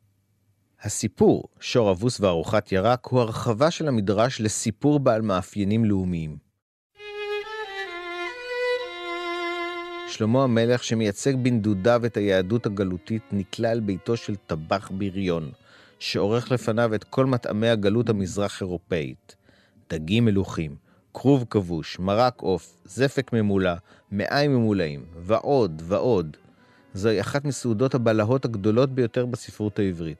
הסיפור, 0.83 1.45
שור 1.61 1.91
אבוס 1.91 2.21
וארוחת 2.21 2.73
ירק, 2.73 3.07
הוא 3.07 3.21
הרחבה 3.21 3.71
של 3.71 3.89
המדרש 3.89 4.41
לסיפור 4.41 5.01
בעל 5.01 5.23
מאפיינים 5.23 5.85
לאומיים. 5.85 6.48
שלמה 10.11 10.45
המלך, 10.45 10.85
שמייצג 10.85 11.35
בנדודיו 11.43 12.03
את 12.07 12.17
היהדות 12.17 12.67
הגלותית, 12.67 13.23
נקלע 13.33 13.73
אל 13.73 13.81
ביתו 13.81 14.17
של 14.17 14.37
טבח 14.37 14.91
בריון, 14.95 15.51
שעורך 15.99 16.53
לפניו 16.53 16.95
את 16.95 17.05
כל 17.05 17.27
מטעמי 17.27 17.69
הגלות 17.69 18.09
המזרח-אירופאית. 18.09 19.37
דגים 19.91 20.25
מלוכים, 20.25 20.77
כרוב 21.15 21.45
כבוש, 21.51 21.99
מרק 21.99 22.41
עוף, 22.41 22.77
זפק 22.85 23.33
ממולא, 23.33 23.73
מעיים 24.11 24.55
ממולאים, 24.55 25.05
ועוד 25.17 25.83
ועוד. 25.85 26.37
זוהי 26.95 27.21
אחת 27.21 27.45
מסעודות 27.45 27.95
הבלהות 27.95 28.45
הגדולות 28.45 28.91
ביותר 28.91 29.27
בספרות 29.27 29.79
העברית. 29.79 30.19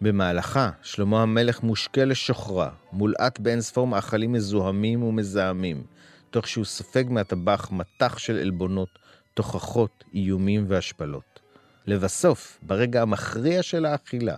במהלכה, 0.00 0.70
שלמה 0.82 1.22
המלך 1.22 1.62
מושקה 1.62 2.04
לשוכרה, 2.04 2.70
מולעט 2.92 3.38
באין 3.38 3.60
ספור 3.60 3.86
מאכלים 3.86 4.32
מזוהמים 4.32 5.02
ומזהמים, 5.02 5.82
תוך 6.30 6.48
שהוא 6.48 6.64
סופג 6.64 7.04
מהטבח 7.08 7.70
מטח 7.72 8.18
של 8.18 8.38
עלבונות, 8.38 8.98
תוכחות, 9.34 10.04
איומים 10.14 10.64
והשפלות. 10.68 11.40
לבסוף, 11.86 12.58
ברגע 12.62 13.02
המכריע 13.02 13.62
של 13.62 13.84
האכילה, 13.86 14.36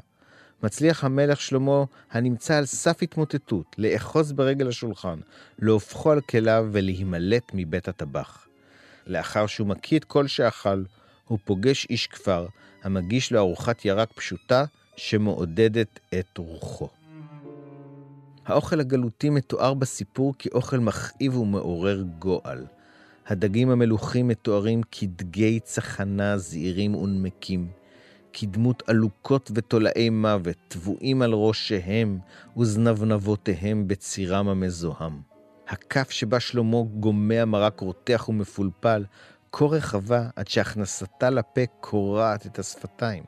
מצליח 0.62 1.04
המלך 1.04 1.40
שלמה, 1.40 1.84
הנמצא 2.10 2.56
על 2.56 2.66
סף 2.66 3.02
התמוטטות, 3.02 3.76
לאחוז 3.78 4.32
ברגל 4.32 4.68
השולחן, 4.68 5.18
להופכו 5.58 6.10
על 6.10 6.20
כליו 6.20 6.66
ולהימלט 6.72 7.50
מבית 7.54 7.88
הטבח. 7.88 8.46
לאחר 9.06 9.46
שהוא 9.46 9.66
מקיא 9.66 9.98
את 9.98 10.04
כל 10.04 10.26
שאכל, 10.26 10.82
הוא 11.24 11.38
פוגש 11.44 11.86
איש 11.90 12.06
כפר, 12.06 12.46
המגיש 12.82 13.32
לו 13.32 13.38
ארוחת 13.38 13.84
ירק 13.84 14.12
פשוטה, 14.12 14.64
שמעודדת 14.96 16.00
את 16.18 16.38
רוחו. 16.38 16.88
האוכל 18.46 18.80
הגלותי 18.80 19.30
מתואר 19.30 19.74
בסיפור 19.74 20.34
כאוכל 20.38 20.78
מכאיב 20.78 21.36
ומעורר 21.36 22.02
גועל. 22.18 22.66
הדגים 23.26 23.70
המלוכים 23.70 24.28
מתוארים 24.28 24.80
כדגי 24.90 25.60
צחנה 25.60 26.38
זעירים 26.38 26.94
ונמקים, 26.94 27.68
כדמות 28.32 28.82
עלוקות 28.86 29.50
ותולעי 29.54 30.10
מוות, 30.10 30.56
טבועים 30.68 31.22
על 31.22 31.32
ראשיהם 31.32 32.18
וזנבנבותיהם 32.56 33.88
בצירם 33.88 34.48
המזוהם. 34.48 35.20
הכף 35.68 36.10
שבה 36.10 36.40
שלמה 36.40 36.82
גומע 36.82 37.44
מרק 37.44 37.80
רותח 37.80 38.28
ומפולפל, 38.28 39.04
כה 39.52 39.64
רחבה 39.64 40.28
עד 40.36 40.48
שהכנסתה 40.48 41.30
לפה 41.30 41.60
קורעת 41.80 42.46
את 42.46 42.58
השפתיים. 42.58 43.24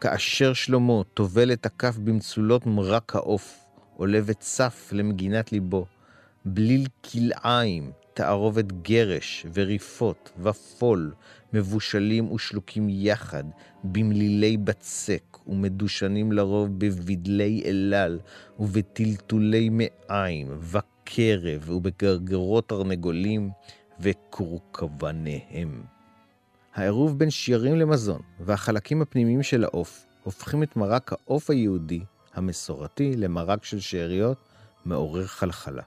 כאשר 0.00 0.52
שלמה 0.52 1.02
טובל 1.14 1.52
את 1.52 1.66
הכף 1.66 1.96
במצולות 1.96 2.66
מרק 2.66 3.16
העוף, 3.16 3.64
עולה 3.96 4.20
וצף 4.24 4.88
למגינת 4.92 5.52
ליבו, 5.52 5.86
בליל 6.44 6.86
כלאיים, 7.10 7.90
תערובת 8.18 8.72
גרש 8.82 9.46
וריפות 9.54 10.32
ופול, 10.42 11.12
מבושלים 11.52 12.32
ושלוקים 12.32 12.86
יחד, 12.90 13.44
במלילי 13.84 14.56
בצק, 14.56 15.38
ומדושנים 15.46 16.32
לרוב 16.32 16.78
בבדלי 16.78 17.62
אלל, 17.66 18.18
ובטלטולי 18.58 19.68
מעיים, 19.70 20.58
וקרב, 20.60 21.70
ובגרגרות 21.70 22.68
תרנגולים, 22.68 23.50
וכורכבניהם. 24.00 25.82
העירוב 26.74 27.18
בין 27.18 27.30
שיירים 27.30 27.76
למזון 27.76 28.20
והחלקים 28.40 29.02
הפנימיים 29.02 29.42
של 29.42 29.64
העוף 29.64 30.06
הופכים 30.22 30.62
את 30.62 30.76
מרק 30.76 31.12
העוף 31.12 31.50
היהודי, 31.50 32.00
המסורתי, 32.34 33.16
למרק 33.16 33.64
של 33.64 33.80
שאריות, 33.80 34.38
מעורר 34.84 35.26
חלחלה. 35.26 35.82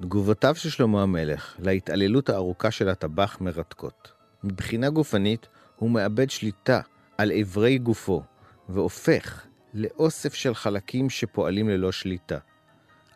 תגובותיו 0.00 0.54
של 0.54 0.70
שלמה 0.70 1.02
המלך 1.02 1.56
להתעללות 1.58 2.28
הארוכה 2.28 2.70
של 2.70 2.88
הטבח 2.88 3.36
מרתקות. 3.40 4.12
מבחינה 4.44 4.90
גופנית, 4.90 5.48
הוא 5.76 5.90
מאבד 5.90 6.30
שליטה 6.30 6.80
על 7.18 7.30
איברי 7.30 7.78
גופו, 7.78 8.22
והופך 8.68 9.46
לאוסף 9.74 10.34
של 10.34 10.54
חלקים 10.54 11.10
שפועלים 11.10 11.68
ללא 11.68 11.92
שליטה. 11.92 12.38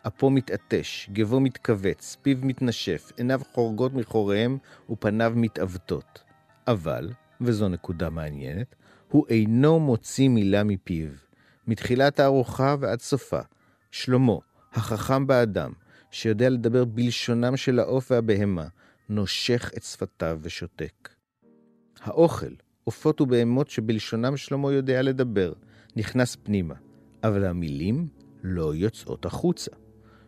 אפו 0.07 0.29
מתעטש, 0.29 1.09
גבו 1.13 1.39
מתכווץ, 1.39 2.17
פיו 2.21 2.37
מתנשף, 2.41 3.11
עיניו 3.17 3.41
חורגות 3.53 3.93
מחוריהם 3.93 4.57
ופניו 4.89 5.33
מתעוותות. 5.35 6.23
אבל, 6.67 7.09
וזו 7.41 7.69
נקודה 7.69 8.09
מעניינת, 8.09 8.75
הוא 9.09 9.25
אינו 9.29 9.79
מוציא 9.79 10.29
מילה 10.29 10.63
מפיו. 10.63 11.09
מתחילת 11.67 12.19
הארוחה 12.19 12.75
ועד 12.79 12.99
סופה, 13.01 13.41
שלמה, 13.91 14.35
החכם 14.73 15.27
באדם, 15.27 15.71
שיודע 16.11 16.49
לדבר 16.49 16.85
בלשונם 16.85 17.57
של 17.57 17.79
העוף 17.79 18.11
והבהמה, 18.11 18.67
נושך 19.09 19.71
את 19.77 19.83
שפתיו 19.83 20.39
ושותק. 20.41 21.09
האוכל, 22.01 22.53
עופות 22.83 23.21
ובהמות 23.21 23.69
שבלשונם 23.69 24.37
שלמה 24.37 24.71
יודע 24.71 25.01
לדבר, 25.01 25.53
נכנס 25.95 26.35
פנימה, 26.43 26.75
אבל 27.23 27.45
המילים 27.45 28.07
לא 28.43 28.75
יוצאות 28.75 29.25
החוצה. 29.25 29.71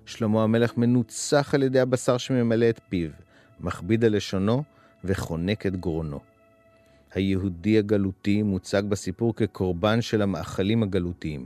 שלמה 0.06 0.44
המלך 0.44 0.78
מנוצח 0.78 1.54
על 1.54 1.64
ידי 1.64 1.80
הבשר 1.80 2.18
שממלא 2.18 2.70
את 2.70 2.80
פיו, 2.90 3.10
מכביד 3.60 4.06
על 4.06 4.16
לשונו 4.16 4.64
וחונק 5.04 5.66
את 5.66 5.76
גרונו. 5.76 6.20
היהודי 7.14 7.78
הגלותי 7.78 8.42
מוצג 8.42 8.84
בסיפור 8.90 9.36
כקורבן 9.36 10.02
של 10.02 10.22
המאכלים 10.22 10.84
הגלותיים. 10.84 11.46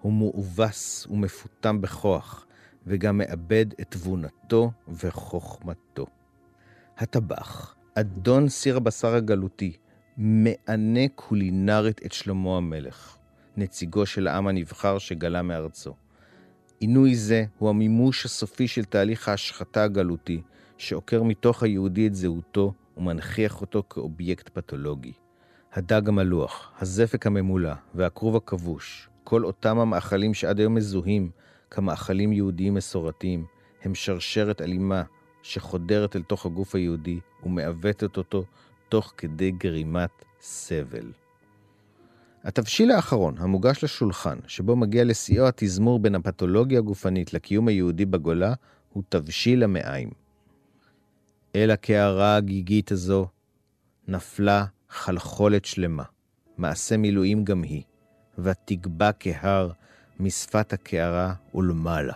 הוא 0.00 0.12
מאובס 0.12 1.06
ומפותם 1.10 1.80
בכוח, 1.80 2.46
וגם 2.90 3.18
מאבד 3.18 3.66
את 3.80 3.86
תבונתו 3.90 4.70
וחוכמתו. 4.88 6.06
הטבח, 6.98 7.74
אדון 7.94 8.48
סיר 8.48 8.76
הבשר 8.76 9.14
הגלותי, 9.14 9.72
מענה 10.16 11.08
קולינרית 11.14 12.00
את 12.06 12.12
שלמה 12.12 12.56
המלך, 12.56 13.16
נציגו 13.56 14.06
של 14.06 14.28
העם 14.28 14.46
הנבחר 14.46 14.98
שגלה 14.98 15.42
מארצו. 15.42 15.94
עינוי 16.80 17.14
זה 17.14 17.44
הוא 17.58 17.70
המימוש 17.70 18.24
הסופי 18.24 18.68
של 18.68 18.84
תהליך 18.84 19.28
ההשחתה 19.28 19.84
הגלותי, 19.84 20.42
שעוקר 20.78 21.22
מתוך 21.22 21.62
היהודי 21.62 22.06
את 22.06 22.14
זהותו 22.14 22.72
ומנכיח 22.96 23.60
אותו 23.60 23.82
כאובייקט 23.90 24.48
פתולוגי. 24.48 25.12
הדג 25.72 26.08
המלוח, 26.08 26.72
הזפק 26.80 27.26
הממולא 27.26 27.72
והכרוב 27.94 28.36
הכבוש, 28.36 29.08
כל 29.24 29.44
אותם 29.44 29.78
המאכלים 29.78 30.34
שעד 30.34 30.58
היום 30.58 30.74
מזוהים 30.74 31.30
כמאכלים 31.70 32.32
יהודיים 32.32 32.74
מסורתיים 32.74 33.44
הם 33.82 33.94
שרשרת 33.94 34.62
אלימה 34.62 35.02
שחודרת 35.42 36.16
אל 36.16 36.22
תוך 36.22 36.46
הגוף 36.46 36.74
היהודי 36.74 37.20
ומעוותת 37.42 38.16
אותו 38.16 38.44
תוך 38.88 39.14
כדי 39.16 39.50
גרימת 39.50 40.10
סבל. 40.40 41.12
התבשיל 42.44 42.90
האחרון, 42.90 43.34
המוגש 43.38 43.84
לשולחן, 43.84 44.38
שבו 44.46 44.76
מגיע 44.76 45.04
לשיאו 45.04 45.48
התזמור 45.48 45.98
בין 45.98 46.14
הפתולוגיה 46.14 46.78
הגופנית 46.78 47.34
לקיום 47.34 47.68
היהודי 47.68 48.04
בגולה, 48.04 48.54
הוא 48.92 49.02
תבשיל 49.08 49.62
המעיים. 49.62 50.10
אל 51.54 51.70
הקערה 51.70 52.36
הגיגית 52.36 52.92
הזו 52.92 53.26
נפלה 54.08 54.64
חלחולת 54.90 55.64
שלמה, 55.64 56.04
מעשה 56.58 56.96
מילואים 56.96 57.44
גם 57.44 57.62
היא, 57.62 57.82
ותגבה 58.38 59.10
כהר 59.20 59.70
משפת 60.20 60.72
הקערה 60.72 61.34
ולמעלה. 61.54 62.14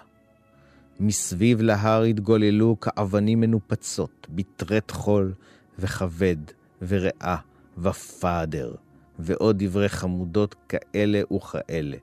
מסביב 1.00 1.60
להר 1.62 2.02
התגוללו 2.02 2.80
כאבנים 2.80 3.40
מנופצות, 3.40 4.26
בתרי 4.30 4.78
חול 4.90 5.34
וכבד 5.78 6.36
ורעה 6.82 7.36
ופאדר, 7.78 8.74
ועוד 9.18 9.64
דברי 9.64 9.88
חמודות 9.88 10.54
כאלה 10.68 11.20
וכאלה. 11.36 11.96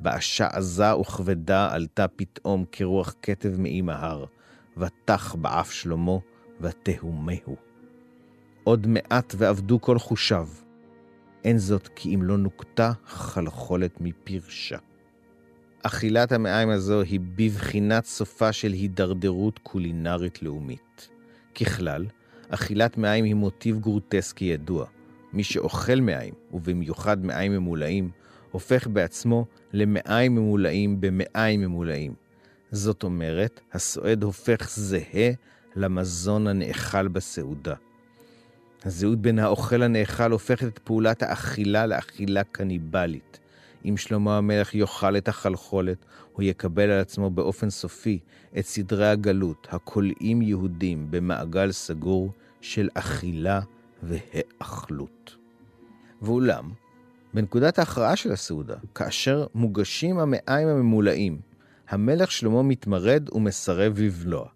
בעשה 0.00 0.46
עזה 0.46 0.96
וכבדה 0.96 1.72
עלתה 1.72 2.08
פתאום 2.08 2.64
כרוח 2.72 3.14
כתב 3.22 3.60
מעם 3.60 3.88
ההר, 3.88 4.24
ותח 4.76 5.34
באף 5.34 5.70
שלמה, 5.70 6.18
ותהומהו. 6.60 7.56
עוד 8.64 8.86
מעט 8.86 9.34
ואבדו 9.36 9.80
כל 9.80 9.98
חושיו. 9.98 10.48
אין 11.44 11.58
זאת 11.58 11.88
כי 11.96 12.14
אם 12.14 12.22
לא 12.22 12.36
נוקתה 12.36 12.92
חלחולת 13.06 14.00
מפרשה. 14.00 14.78
אכילת 15.88 16.32
המעיים 16.32 16.70
הזו 16.70 17.00
היא 17.00 17.20
בבחינת 17.36 18.04
סופה 18.04 18.52
של 18.52 18.72
הידרדרות 18.72 19.58
קולינרית 19.58 20.42
לאומית. 20.42 21.08
ככלל, 21.54 22.06
אכילת 22.48 22.98
מעיים 22.98 23.24
היא 23.24 23.34
מוטיב 23.34 23.80
גרוטסקי 23.80 24.44
ידוע. 24.44 24.86
מי 25.32 25.44
שאוכל 25.44 26.00
מעיים, 26.00 26.34
ובמיוחד 26.52 27.24
מעיים 27.24 27.52
ממולאים, 27.52 28.10
הופך 28.50 28.86
בעצמו 28.86 29.46
למעיים 29.72 30.34
ממולאים 30.34 31.00
במעיים 31.00 31.60
ממולאים. 31.60 32.14
זאת 32.70 33.02
אומרת, 33.02 33.60
הסועד 33.72 34.22
הופך 34.22 34.70
זהה 34.70 35.30
למזון 35.76 36.46
הנאכל 36.46 37.08
בסעודה. 37.08 37.74
הזהות 38.84 39.18
בין 39.18 39.38
האוכל 39.38 39.82
הנאכל 39.82 40.32
הופכת 40.32 40.66
את 40.66 40.78
פעולת 40.78 41.22
האכילה 41.22 41.86
לאכילה 41.86 42.44
קניבלית. 42.44 43.38
אם 43.84 43.96
שלמה 43.96 44.38
המלך 44.38 44.74
יאכל 44.74 45.16
את 45.16 45.28
החלחולת, 45.28 46.04
הוא 46.32 46.42
יקבל 46.42 46.90
על 46.90 47.00
עצמו 47.00 47.30
באופן 47.30 47.70
סופי 47.70 48.18
את 48.58 48.66
סדרי 48.66 49.08
הגלות, 49.08 49.66
הכולאים 49.70 50.42
יהודים 50.42 51.06
במעגל 51.10 51.72
סגור 51.72 52.32
של 52.60 52.88
אכילה 52.94 53.60
והאכלות. 54.02 55.36
ואולם, 56.22 56.70
בנקודת 57.34 57.78
ההכרעה 57.78 58.16
של 58.16 58.32
הסעודה, 58.32 58.76
כאשר 58.94 59.46
מוגשים 59.54 60.18
המעיים 60.18 60.68
הממולאים, 60.68 61.40
המלך 61.88 62.32
שלמה 62.32 62.62
מתמרד 62.62 63.28
ומסרב 63.32 63.98
לבלוע. 63.98 64.48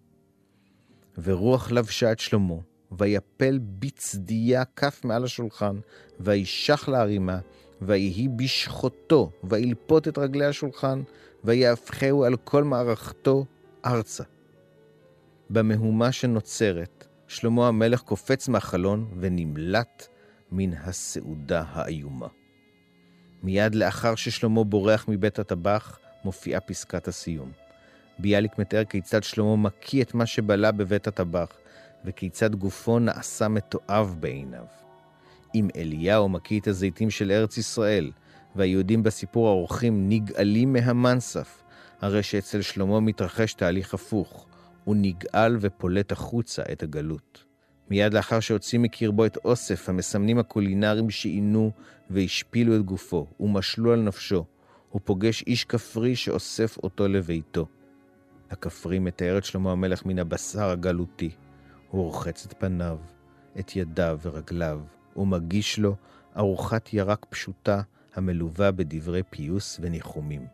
ורוח 1.23 1.71
לבשה 1.71 2.11
את 2.11 2.19
שלמה, 2.19 2.55
ויפל 2.91 3.59
בצדיה 3.79 4.65
כף 4.65 5.01
מעל 5.03 5.23
השולחן, 5.23 5.75
וישח 6.19 6.87
להרימה, 6.87 7.39
ויהי 7.85 8.27
בשחוטו, 8.27 9.31
וילפות 9.43 10.07
את 10.07 10.17
רגלי 10.17 10.45
השולחן, 10.45 11.01
ויהפכהו 11.43 12.23
על 12.23 12.35
כל 12.35 12.63
מערכתו 12.63 13.45
ארצה. 13.85 14.23
במהומה 15.49 16.11
שנוצרת, 16.11 17.07
שלמה 17.27 17.67
המלך 17.67 18.01
קופץ 18.01 18.47
מהחלון 18.47 19.07
ונמלט 19.19 20.07
מן 20.51 20.73
הסעודה 20.73 21.63
האיומה. 21.67 22.27
מיד 23.43 23.75
לאחר 23.75 24.15
ששלמה 24.15 24.63
בורח 24.63 25.05
מבית 25.07 25.39
הטבח, 25.39 25.99
מופיעה 26.25 26.59
פסקת 26.59 27.07
הסיום. 27.07 27.51
ביאליק 28.19 28.59
מתאר 28.59 28.83
כיצד 28.83 29.23
שלמה 29.23 29.55
מקיא 29.55 30.03
את 30.03 30.13
מה 30.13 30.25
שבלע 30.25 30.71
בבית 30.71 31.07
הטבח, 31.07 31.57
וכיצד 32.05 32.55
גופו 32.55 32.99
נעשה 32.99 33.47
מתועב 33.47 34.15
בעיניו. 34.19 34.65
אם 35.55 35.67
אליהו 35.75 36.29
מקיא 36.29 36.59
את 36.59 36.67
הזיתים 36.67 37.09
של 37.09 37.31
ארץ 37.31 37.57
ישראל, 37.57 38.11
והיהודים 38.55 39.03
בסיפור 39.03 39.47
האורחים 39.47 40.09
נגאלים 40.09 40.73
מהמנסף, 40.73 41.63
הרי 42.01 42.23
שאצל 42.23 42.61
שלמה 42.61 42.99
מתרחש 42.99 43.53
תהליך 43.53 43.93
הפוך, 43.93 44.47
הוא 44.83 44.95
נגאל 44.99 45.57
ופולט 45.59 46.11
החוצה 46.11 46.63
את 46.71 46.83
הגלות. 46.83 47.43
מיד 47.89 48.13
לאחר 48.13 48.39
שהוציא 48.39 48.79
מקרבו 48.79 49.25
את 49.25 49.37
אוסף 49.45 49.89
המסמנים 49.89 50.39
הקולינריים 50.39 51.09
שעינו 51.09 51.71
והשפילו 52.09 52.75
את 52.75 52.81
גופו, 52.81 53.27
ומשלו 53.39 53.93
על 53.93 54.01
נפשו, 54.01 54.45
הוא 54.89 55.01
פוגש 55.03 55.43
איש 55.47 55.65
כפרי 55.65 56.15
שאוסף 56.15 56.77
אותו 56.77 57.07
לביתו. 57.07 57.67
הכפרי 58.51 58.99
מתאר 58.99 59.37
את 59.37 59.45
שלמה 59.45 59.71
המלך 59.71 60.05
מן 60.05 60.19
הבשר 60.19 60.69
הגלותי. 60.69 61.29
הוא 61.89 62.03
רוחץ 62.03 62.45
את 62.45 62.53
פניו, 62.59 62.97
את 63.59 63.75
ידיו 63.75 64.19
ורגליו, 64.21 64.79
ומגיש 65.15 65.79
לו 65.79 65.95
ארוחת 66.37 66.93
ירק 66.93 67.25
פשוטה 67.29 67.81
המלווה 68.15 68.71
בדברי 68.71 69.23
פיוס 69.29 69.79
וניחומים. 69.81 70.45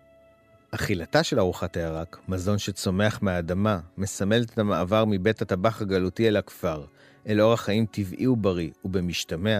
אכילתה 0.71 1.23
של 1.23 1.39
ארוחת 1.39 1.77
הירק, 1.77 2.19
מזון 2.27 2.57
שצומח 2.57 3.19
מהאדמה, 3.21 3.79
מסמלת 3.97 4.49
את 4.49 4.59
המעבר 4.59 5.05
מבית 5.05 5.41
הטבח 5.41 5.81
הגלותי 5.81 6.27
אל 6.27 6.37
הכפר, 6.37 6.85
אל 7.27 7.41
אורח 7.41 7.61
חיים 7.61 7.85
טבעי 7.85 8.27
ובריא, 8.27 8.69
ובמשתמע, 8.85 9.59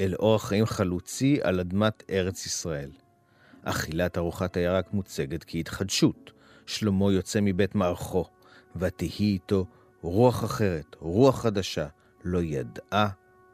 אל 0.00 0.14
אורח 0.14 0.48
חיים 0.48 0.66
חלוצי 0.66 1.38
על 1.42 1.60
אדמת 1.60 2.02
ארץ 2.10 2.46
ישראל. 2.46 2.90
אכילת 3.62 4.18
ארוחת 4.18 4.56
הירק 4.56 4.92
מוצגת 4.92 5.44
כהתחדשות. 5.46 6.32
שלמה 6.66 7.12
יוצא 7.12 7.40
מבית 7.42 7.74
מערכו, 7.74 8.24
ותהי 8.76 9.32
איתו 9.32 9.66
רוח 10.02 10.44
אחרת, 10.44 10.96
רוח 10.98 11.42
חדשה, 11.42 11.86
לא 12.24 12.42
ידעה 12.42 13.08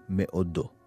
מעודו. 0.09 0.82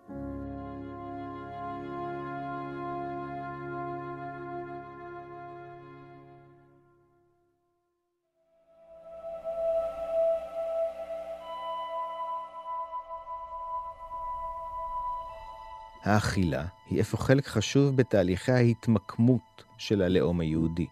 האכילה 16.16 16.66
היא 16.90 17.02
אפוא 17.02 17.20
חלק 17.20 17.48
חשוב 17.48 17.96
בתהליכי 17.96 18.52
ההתמקמות 18.52 19.64
של 19.78 20.02
הלאום 20.02 20.40
היהודי. 20.40 20.88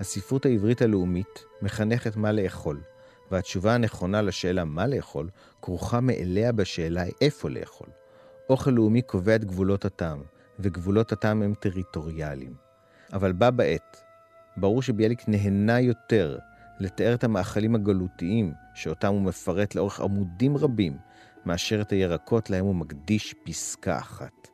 הספרות 0.00 0.46
העברית 0.46 0.82
הלאומית 0.82 1.44
מחנכת 1.62 2.16
מה 2.16 2.32
לאכול, 2.32 2.80
והתשובה 3.30 3.74
הנכונה 3.74 4.22
לשאלה 4.22 4.64
מה 4.64 4.86
לאכול 4.86 5.28
כרוכה 5.62 6.00
מאליה 6.00 6.52
בשאלה 6.52 7.02
איפה 7.20 7.50
לאכול. 7.50 7.88
אוכל 8.50 8.70
לאומי 8.70 9.02
קובע 9.02 9.34
את 9.34 9.44
גבולות 9.44 9.84
הטעם, 9.84 10.22
וגבולות 10.58 11.12
הטעם 11.12 11.42
הם 11.42 11.54
טריטוריאליים. 11.54 12.54
אבל 13.12 13.32
בה 13.32 13.50
בעת, 13.50 13.96
ברור 14.56 14.82
שביאליק 14.82 15.28
נהנה 15.28 15.80
יותר 15.80 16.38
לתאר 16.80 17.14
את 17.14 17.24
המאכלים 17.24 17.74
הגלותיים, 17.74 18.52
שאותם 18.74 19.08
הוא 19.08 19.22
מפרט 19.22 19.74
לאורך 19.74 20.00
עמודים 20.00 20.56
רבים, 20.56 20.96
מאשר 21.48 21.80
את 21.80 21.92
הירקות 21.92 22.50
להם 22.50 22.64
הוא 22.64 22.74
מקדיש 22.74 23.34
פסקה 23.44 23.98
אחת. 23.98 24.48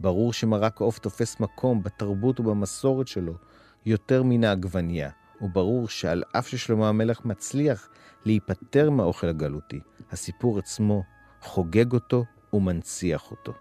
ברור 0.00 0.32
שמרק 0.32 0.80
העוף 0.80 0.98
תופס 0.98 1.40
מקום 1.40 1.82
בתרבות 1.82 2.40
ובמסורת 2.40 3.08
שלו 3.08 3.34
יותר 3.86 4.22
מן 4.22 4.44
העגבנייה, 4.44 5.10
וברור 5.40 5.88
שעל 5.88 6.22
אף 6.32 6.48
ששלמה 6.48 6.88
המלך 6.88 7.24
מצליח 7.24 7.88
להיפטר 8.24 8.90
מהאוכל 8.90 9.28
הגלותי, 9.28 9.80
הסיפור 10.10 10.58
עצמו 10.58 11.02
חוגג 11.40 11.92
אותו 11.92 12.24
ומנציח 12.52 13.30
אותו. 13.30 13.52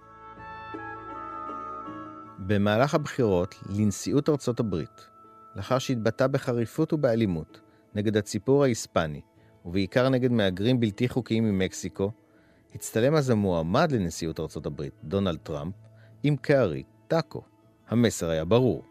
במהלך 2.40 2.96
הבחירות 2.96 3.56
לנשיאות 3.70 4.30
ארצות 4.30 4.60
הברית, 4.60 5.08
לאחר 5.56 5.80
שהתבטא 5.80 6.28
בחריפות 6.28 6.94
ובאלימות 6.94 7.62
נגד 7.96 8.18
הציפור 8.18 8.64
ההיספני, 8.64 9.22
ובעיקר 9.66 10.10
נגד 10.10 10.32
מהגרים 10.32 10.80
בלתי 10.80 11.10
חוקיים 11.10 11.44
ממקסיקו, 11.44 12.12
הצטלם 12.76 13.16
אז 13.16 13.30
המועמד 13.30 13.92
לנשיאות 13.92 14.40
ארצות 14.40 14.66
הברית, 14.66 14.94
דונלד 15.04 15.38
טראמפ, 15.44 15.74
עם 16.24 16.36
כארית 16.36 16.86
טאקו. 17.08 17.42
המסר 17.88 18.30
היה 18.30 18.46
ברור, 18.46 18.84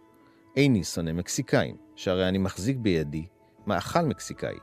איני 0.56 0.84
שונא 0.84 1.12
מקסיקאים, 1.12 1.76
שהרי 1.96 2.28
אני 2.28 2.38
מחזיק 2.38 2.76
בידי 2.76 3.26
מאכל 3.66 4.02
מקסיקאי. 4.02 4.56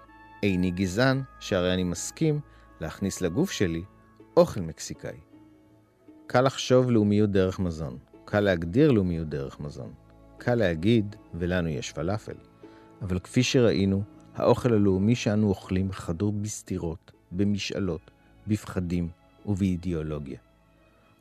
איני 0.44 0.72
גזען, 0.72 1.22
שהרי 1.40 1.74
אני 1.74 1.84
מסכים 1.84 2.40
להכניס 2.80 3.22
לגוף 3.22 3.52
שלי 3.52 3.84
אוכל 4.38 4.62
מקסיקאי. 4.62 5.20
קל 6.28 6.42
לחשוב 6.42 6.92
לאומיות 6.92 7.32
דרך 7.32 7.60
מזון, 7.60 7.98
קל 8.26 8.40
להגדיר 8.40 8.92
לאומיות 8.92 9.30
דרך 9.30 9.60
מזון, 9.60 9.94
קל 10.38 10.56
להגיד, 10.56 11.16
ולנו 11.34 11.70
יש 11.70 11.92
פלאפל. 11.92 12.36
אבל 13.02 13.20
כפי 13.20 13.44
שראינו, 13.44 14.04
האוכל 14.36 14.74
הלאומי 14.74 15.16
שאנו 15.16 15.48
אוכלים 15.48 15.92
חדור 15.92 16.34
בסתירות, 16.34 17.12
במשאלות, 17.32 18.12
בפחדים 18.48 19.10
ובאידיאולוגיה. 19.46 20.40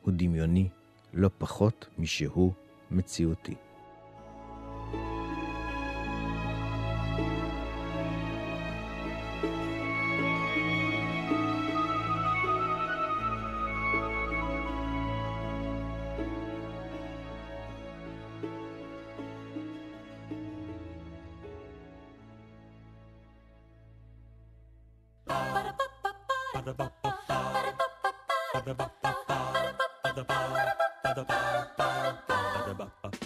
הוא 0.01 0.13
דמיוני 0.17 0.69
לא 1.13 1.29
פחות 1.37 1.87
משהוא 1.97 2.53
מציאותי. 2.91 3.55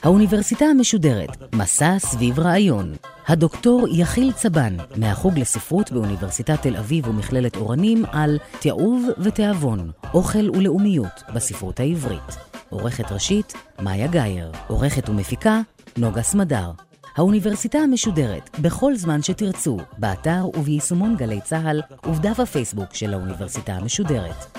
האוניברסיטה 0.03 0.65
המשודרת, 0.65 1.55
מסע 1.55 1.99
סביב 1.99 2.39
רעיון. 2.39 2.93
הדוקטור 3.27 3.87
יחיל 3.91 4.31
צבן, 4.31 4.77
מהחוג 4.95 5.39
לספרות 5.39 5.91
באוניברסיטת 5.91 6.61
תל 6.61 6.77
אביב 6.77 7.07
ומכללת 7.07 7.55
אורנים, 7.55 8.05
על 8.11 8.37
תיעוב 8.59 9.05
ותיאבון, 9.19 9.91
אוכל 10.13 10.49
ולאומיות 10.49 11.23
בספרות 11.33 11.79
העברית. 11.79 12.37
עורכת 12.69 13.11
ראשית, 13.11 13.53
מאיה 13.81 14.07
גאייר. 14.07 14.51
עורכת 14.67 15.09
ומפיקה, 15.09 15.61
נוגה 15.97 16.21
סמדר. 16.21 16.71
האוניברסיטה 17.15 17.77
המשודרת, 17.77 18.59
בכל 18.59 18.95
זמן 18.95 19.21
שתרצו, 19.21 19.77
באתר 19.97 20.45
וביישומון 20.57 21.15
גלי 21.15 21.41
צה"ל 21.41 21.81
ובדף 22.05 22.39
הפייסבוק 22.39 22.93
של 22.93 23.13
האוניברסיטה 23.13 23.73
המשודרת. 23.73 24.54